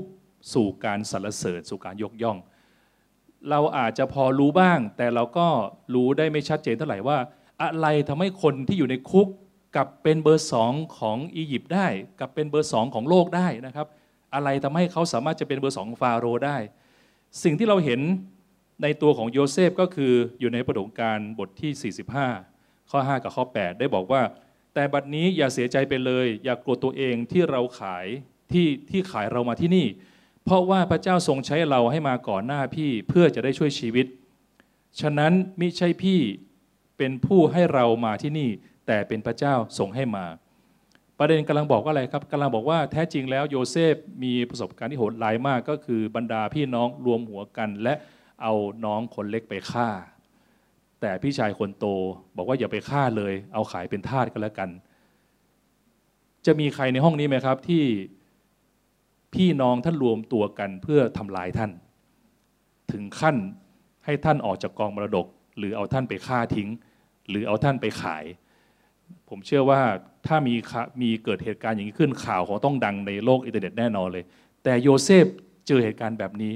[0.54, 2.38] สู่การสรรเสริญสู่การยกย่อง
[3.50, 5.48] เราอาจจะพอรู้บ้าง แต่เราก็
[5.93, 7.17] รู้ได้ไม่ชัดเจนเท่าไหร่ว่า
[7.62, 9.28] อะไรทำให้คนที่อยู่ในคุก
[9.76, 11.88] กลับเป็นเบอร์สองของอียิปต์ได้
[12.19, 13.88] กลับเป็นเบอร์สองของโลกได้นะครับ
[14.36, 16.58] อะไรทำให้เขาสามารถจะเป็นเบอร์สองฟาโรห์ได้
[17.43, 18.02] สิ่งที่เราเห็น
[18.84, 21.93] ในตัวของโยเซฟก็คืออยู่ในประดงการบทที่
[22.39, 24.22] 45 ข้อ 5 กับข้อ 8 ได้บอกว่า
[24.74, 28.08] แต่บัดนี้อย่าเสียใจไปเลย อย่ากลัวตัวเองที่เราขาย
[28.51, 29.88] ที่ที่ขายเรามาที่นี่
[30.45, 34.05] เพราะว่าพระเจ้าทรงใช้เราให้มาก่อนหน้าพี่เพื่อจะได้ช่วยชีวิต
[35.01, 36.19] ฉะนั้นมิใช่พี่
[36.97, 38.49] เป็นผู้ให้เรามาที่นี่
[38.88, 40.25] แต่เป็นพระเจ้าส่งให้มา
[41.19, 47.93] ประเด็นกำลังบอกว่าอะไรครับกำลังบอกว่าแท้จริงแล้วโยเซฟมีประสบการณ์ที่โหดร้ายมาก ก็คือบรรดาพี่น้องรวมหัวกัน และ
[48.41, 48.53] เอา
[48.86, 49.89] น้องคนเล็กไปฆ่า
[51.01, 51.86] แต่พี่ชายคนโต
[52.38, 54.69] บอกว่าอย่าไปฆ่าเลย เอาขายเป็นทาสก็แล้วกัน
[56.45, 57.83] จะมีใครในห้องนี้ไหมครับที่
[59.38, 61.71] พี่น้องท่านรวมตัวกันเพื่อทำลายท่าน
[62.91, 63.36] ถึงขั้น
[64.06, 66.69] ให้ท่านออกจากกองมรดก หรือเอาท่านไปฆ่าทิ้ง
[67.30, 68.23] หรือเอาท่านไปขาย
[69.30, 69.82] ผมเชื่อว่า
[70.28, 70.54] ถ้ามี
[71.02, 74.23] มีเกิดเหตุการณ์อย่างนี้ขึ้นข่าวคงต้องดังในโลกอินเทอร์เน็ตแน่นอนเลย
[74.63, 75.26] แต่โยเซฟ
[75.67, 76.54] เจอเหตุการณ์แบบนี้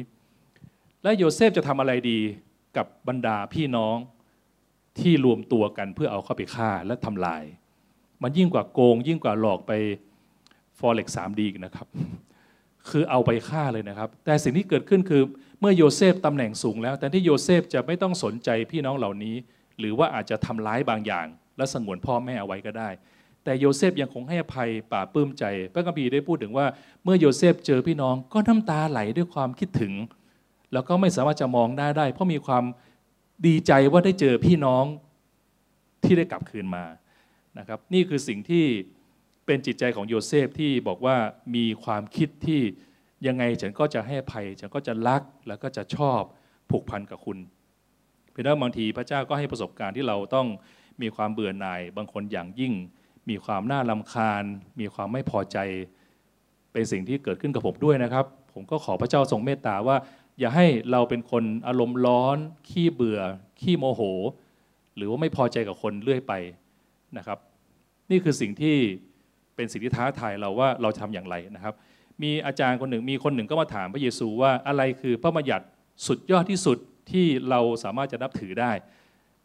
[1.03, 2.19] และโยเซฟจะทำอะไรดี
[2.77, 3.97] กับบรรดาพี่น้อง
[4.99, 7.43] ที่รวมตัวกันเพื่อเอาเข้าไปฆ่าและทำลาย
[8.21, 9.71] มันยิ่งกว่าโกง ยิ่งกว่าหลอกไป
[10.79, 11.87] Forex สาม D นะครับ
[12.89, 15.23] คือเอาไปฆ่าเลยนะครับ แต่สิ่งที่เกิดขึ้นคือ
[15.59, 19.35] เมื่อโยเซฟตำแหน่งสูงแล้ว แทนที่โยเซฟจะไม่ต้องสนใจพี่น้องเหล่านี้
[19.79, 22.89] หรือว่าอาจจะทำร้ายบางอย่าง และสงวนพ่อแม่เอาไว้ก็ได้
[23.43, 26.65] แต่โยเซฟยังคงให้อภัยป่าปื้มใจ พระคัมภีได้พูดถึงว่า
[27.03, 29.93] เมื่อโยเซฟเจอพี่น้องก็น้ำตาไหลด้วยความคิดถึง
[30.73, 32.63] แล้วก็ไม่สามารถจะมองได้ได้ เพราะมีความ
[33.47, 34.85] ดีใจว่าได้เจอพี่น้อง
[36.03, 36.85] ที่ได้กลับคืนมา
[37.57, 38.65] นะครับ นี่คือสิ่งที่
[39.51, 41.15] เป็นจิตใจของโยเซฟที่บอกว่า
[41.55, 42.61] มีความคิดที่
[43.27, 46.21] ยังไงฉันก็จะให้ภัย ฉันก็จะรักแล้วก็จะชอบ
[46.69, 47.37] ผูกพันกับคุณ
[48.31, 50.47] เพียงแต่บางทีพระเจ้าก็ให้ประสบการณ์ที่เราต้อง
[51.01, 52.73] มีความเบื่อหน่าย บางคนอย่างยิ่ง
[53.29, 54.43] มีความน่าลำคาญ
[54.79, 55.57] มีความไม่พอใจ
[56.73, 59.97] เป็นสิ่งที่เกิดขึ้นกับผมด้วยนะครับ ผมก็ขอพระเจ้าทรงเมตตาว่า
[60.39, 62.37] อย่าให้เราเป็นคนอารมณ์ร้อน
[62.69, 63.19] ขี้เบื่อ
[63.61, 64.01] ขี้โมโห
[64.95, 66.33] หรือว่าไม่พอใจกับคนเรื่อยไป
[67.17, 67.37] นะครับ
[68.09, 68.77] นี่คือสิ่งที่
[69.55, 71.73] เป็นสิ่งที่ท้าทายเราว่าเราทำอย่างไรนะครับ
[72.23, 75.65] มีอาจารย์คนหนึ่งมีคนหนึ่งก็มาถามพระเยซูว่าอะไรคือพระบัญญัติ
[76.07, 76.77] สุดยอดที่สุด
[77.11, 78.71] ที่เราสามารถจะนับถือได้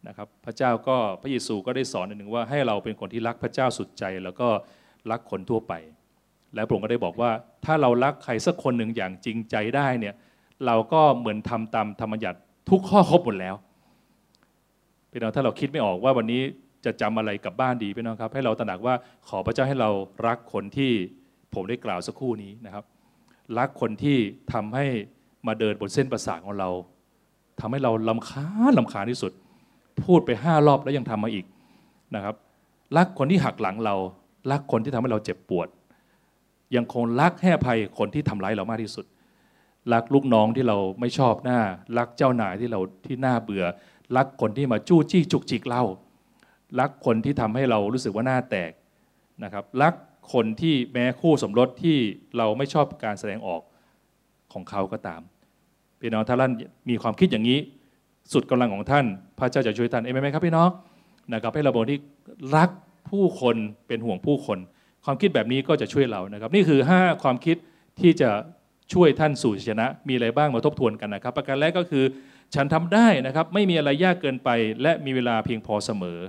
[0.07, 4.47] นะครับพระเจ้าก็พระเยซูก็ได้สอนหนึ่งว่าให้เราเป็นคนที่รักพระเจ้าสุดใจ แล้วก็
[5.11, 5.73] รักคนทั่วไป
[6.55, 7.31] แล้วพระองค์ก็ได้บอกว่า
[7.65, 10.15] ถ้าเรารักใครสักคนหนึ่งอย่างจริงใจได้เนี่ย
[10.65, 13.55] เราก็เหมือนทำตามธรรมยัติทุกข้อครบหมดแล้ว
[15.11, 16.41] พี่น้องถ้าเราคิดไม่ออกว่าวันนี้
[16.85, 18.95] จะจำอะไรกับบ้านดีพี่น้องครับ ให้เราตระหนักว่า
[19.27, 19.89] ขอพระเจ้าให้เรา
[20.27, 20.91] รักคนที่
[21.53, 22.83] ผมได้กล่าวสักครู่นี้นะครับ
[23.57, 24.17] รักคนที่
[24.53, 24.85] ทำให้
[25.47, 26.69] มาเดินบนเส้นประสาทของเรา
[27.59, 28.45] ทำให้เราลำคา
[28.77, 29.31] ลำคาที่สุด
[30.03, 31.45] พูดไปห้ารอบแล้วยังทำมาอีก
[32.15, 32.35] นะครับ
[32.97, 33.95] รักคนที่หักหลังเรา
[34.51, 35.67] รักคนที่ทำให้เราเจ็บปวด
[36.75, 39.05] ยังคงรักให้อภัยคนที่ทำร้ายเรามากที่สุด
[39.93, 41.59] รักลูกน้องที่เราไม่ชอบหน้า
[41.97, 43.63] รักเจ้านายที่เราที่น่าเบื่อ
[44.17, 45.81] รักคนที่มาจู้จี้จุกจิกเรา
[46.79, 48.71] รักคนที่ทำให้เรารู้สึกว่าหน้าแตก
[49.43, 49.93] นะครับรัก
[50.33, 51.97] คนที่แม้คู่สมรสที่
[52.37, 53.61] เราไม่ชอบการแสดงออก
[54.53, 55.21] ของเขาก็ตาม
[55.99, 56.51] พี่น้องถ้าท่าน
[56.89, 57.59] มีความคิดอย่างนี้
[58.33, 59.05] สุดกำลังของท่าน
[59.37, 60.69] พระเจ้าจะช่วยท่านเองไหมครับพี่น้อง
[61.33, 61.99] นะครับให้เราบอกที่
[62.55, 62.69] รัก
[63.09, 63.55] ผู้คน
[63.87, 64.59] เป็นห่วงผู้คน
[65.05, 67.57] ความคิดแบบนี้ก็จะช่วยเรานะครับ นี่คือ 5 ความคิด
[67.99, 68.29] ที่จะ
[68.93, 72.03] ช่วยท่านสู่ชัยชนะ มีอะไรบ้างมาทบทวนกันนะครับ ประการแรกก็คือ
[72.55, 74.49] ฉันทำได้นะครับ ไม่มีอะไรยากเกินไป
[74.81, 76.19] และมีเวลาเพียงพอเสมอ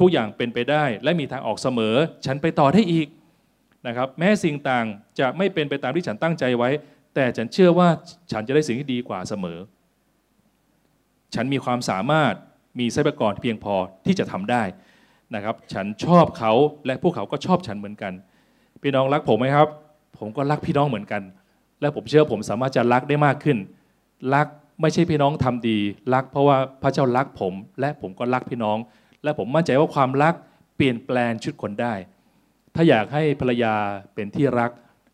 [0.00, 1.94] ทุกอย่างเป็นไปได้ และมีทางออกเสมอ
[2.26, 3.08] ฉันไปต่อได้อีก
[3.86, 4.86] นะครับ แม้สิ่งต่าง
[5.18, 6.70] จะไม่เป็นไปตามที่ฉันตั้งใจไว้
[7.14, 7.88] แต่ฉันเชื่อว่า
[8.32, 9.58] ฉันจะได้สิ่งที่ดีกว่าเสมอ
[11.34, 12.34] ฉันมีความสามารถ
[12.78, 13.74] มีทรัพยากรเพียงพอ
[14.06, 14.62] ที่จะทำได้
[15.34, 16.52] นะครับ ฉันชอบเขา
[16.86, 18.12] และพวกเขาก็ชอบฉันเหมือนกัน
[18.82, 19.68] พี่น้องรักผมไหมครับ
[20.18, 21.22] ผมก็รักพี่น้องเหมือนกัน
[21.80, 23.58] และผมเชื่อผมสามารถจะรักได้มากขึ้น
[24.34, 24.46] รัก
[24.80, 25.78] ไม่ใช่พี่น้องทำดี
[26.14, 28.78] รักเพราะว่าพระเจ้ารักผม และผมก็รักพี่น้อง
[29.24, 30.34] และผมมั่นใจว่าความรัก
[30.76, 31.94] เปลี่ยนแปลงชุดคนได้
[32.74, 33.74] ถ้าอยากให้ภรรยา
[34.14, 34.70] เป็นที่รัก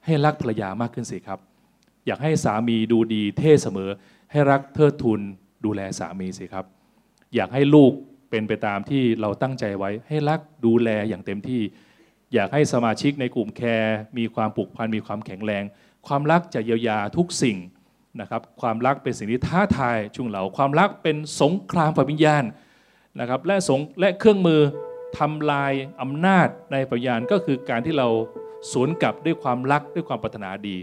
[0.07, 1.39] ให้รักภรรยามากขึ้นสิครับ
[2.07, 3.91] อยากให้สามีดูดีเท่เสมอ
[4.33, 5.21] ให้รักเทิดทูน
[5.65, 6.65] ดูแลสามีสิครับ
[7.35, 7.93] อยากให้ลูก
[8.31, 11.63] เป็นไปตามที่เราตั้งใจไว้ ให้รักดูแลอย่างเต็มที่
[12.35, 15.65] อยากให้สมาชิกในกลุ่มแคร์มีความผูกพันมีความแข็งแรง
[16.07, 17.57] ความรักจะเยียวยาทุกสิ่ง
[18.21, 22.45] นะครับ ความรักเป็นสิ่งที่ท้าทายชุงเหล่าความรักเป็นสงครามฝ่ายวิญญาณ
[23.21, 24.61] นะครับและสงและเครื่องมือ
[25.19, 28.09] ทำลายอำนาจในฝ่ายวิญญาณก็คือการที่เรา
[28.73, 30.77] สวนกลับด้วยความรักด้วยความปรารถนาดี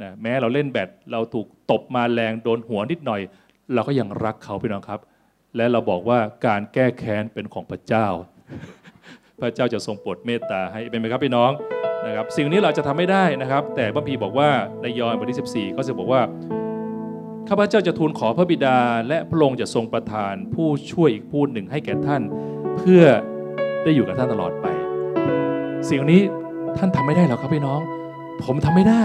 [0.00, 3.20] นะแม้เราเล่นแบดเราถูกตบมาแรงโดนหัวนิดหน่อย
[3.74, 5.00] เราก็ยังรักเขาพี่น้องครับ
[5.56, 8.06] และเราบอกว่าการแก้แค้นเป็นของพระเจ้า
[9.40, 11.50] พระเจ้าจะทรงโปรดเมตตาให้เป็นไหมครับพี่น้อง
[12.06, 14.50] นะครับ สิ่งนี้เราจะทำไม่ได้นะครับ แต่พระพีบอกว่า
[14.82, 16.20] ในยอห์นบทที่14ก็จะบอกว่า
[17.48, 18.78] ข้าพเจ้าจะทูลขอพระบิดา
[19.08, 22.22] และพระองค์จะทรงประทานผู้ช่วยอีกผู้หนึ่งให้แก่ท่าน
[22.78, 23.02] เพื่อ
[23.82, 24.66] ได้อยู่กับท่านตลอดไป
[25.88, 26.22] สิ่งนี้
[26.76, 27.80] ท่านทำไม่ได้หรอกครับพี่น้อง
[28.44, 29.02] ผมทำไม่ได้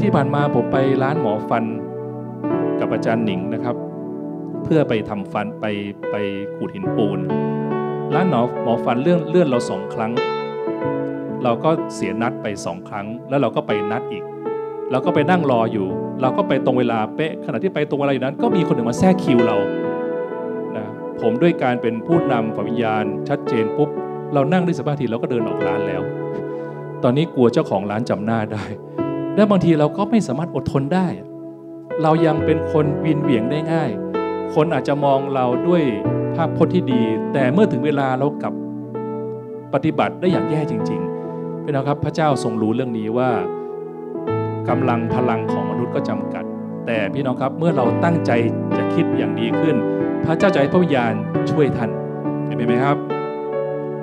[0.00, 1.64] ที่ผ่านมาผมไปร้านหมอฟัน
[2.80, 3.76] กับอาจารย์หนิงนะครับ
[4.64, 5.66] เพื่อไปทำฟันไป
[6.10, 6.16] ไป
[6.56, 7.18] ขูดหินปูน
[8.14, 10.12] ร้านหมอหมอฟันเลื่อนเลื่อนเราสองครั้ง
[11.42, 14.24] เราก็เสียนัดไปสองครั้ง แล้วเราก็ไปนัดอีก
[14.90, 15.86] เราก็ไปนั่งรออยู่
[16.20, 19.56] เราก็ไปตรงเวลาเป๊ะขณะที่ไปตรงเวลาอยู่นั้น ก็มีคนหนึ่งมาแทรกคิวเรา
[20.76, 20.86] นะ
[21.20, 23.88] ผมด้วยการเป็นผู้นำฝ่ายวิญญาณ ชัดเจนปุ๊บ
[24.34, 26.02] เรานั่งได้สักพักทีเราก็เดินออกร้านแล้ว
[27.02, 28.64] ตอนนี้กลัวเจ้าของร้านจำหน้าได้
[29.36, 31.06] และบางทีเราก็ไม่สามารถอดทนได้
[32.02, 33.90] เรายังเป็นคนวินเหวี่ยงได้ง่าย
[34.54, 35.82] คนอาจจะมองเราด้วย
[36.34, 38.54] ภาพพจน์ที่ดี แต่เมื่อถึงเวลาเรากลับ
[39.74, 43.30] ปฏิบัติได้อย่างแย่จริงๆพี่น้องครับพระเจ้าทรงรู้เรื่องนี้ว่า
[44.68, 46.44] กำลังพลังของมนุษย์ก็จำกัด
[46.86, 48.30] แต่พี่น้องครับเมื่อเราตั้งใจ
[48.76, 49.76] จะคิดอย่างดีขึ้น
[50.24, 51.12] พระเจ้าจะให้พระวิญญาณ
[51.50, 51.90] ช่วยท่าน
[52.46, 52.96] เห็นไหมครับ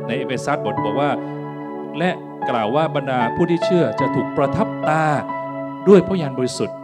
[0.08, 1.12] ในเอเฟซัสบทบอกว่า
[1.98, 2.12] และ
[2.50, 5.04] กล่าวว่าบรรดาผู้ที่เชื่อจะถูกประทับตา
[5.88, 6.78] ด้วยพระวิญญาณบริสุทธิ์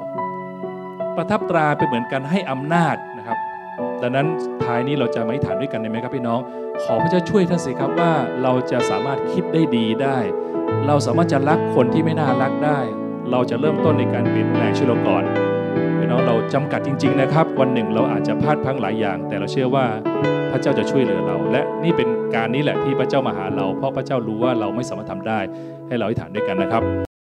[1.16, 3.38] ประทับตราเป็นเหมือนกันให้อำนาจนะครับ
[4.02, 4.28] ดังนั้น
[4.64, 6.40] ท้ายนี้เราจะไม่ฐานด้วยกันได้ไหมครับพี่น้อง
[6.84, 8.12] ขอพระเจ้าช่วยท่านสิครับว่า
[8.44, 10.18] เราจะสามารถคิดได้ดีได้
[10.88, 12.80] เราสามารถจะรักคนที่ไม่น่ารักได้
[13.32, 15.24] เราจะเริ่มต้นในการเปลี่ยนแปลงชีวิตเราก่อน
[15.98, 19.86] พี่น้องเราจำกัดจริง ๆนะครับ วันหนึ่งเราอาจจะพลาดพังหลายอย่าง แต่เราเชื่อว่า
[20.52, 25.40] พระเจ้าจะช่วยเหลือเรา และนี่เป็นการนี้แหละที่พระเจ้ามาหาเรา เพราะพระเจ้ารู้ว่าเราไม่สามารถทำได้
[25.88, 27.11] ให้เราอธิษฐานด้วยกันนะครับ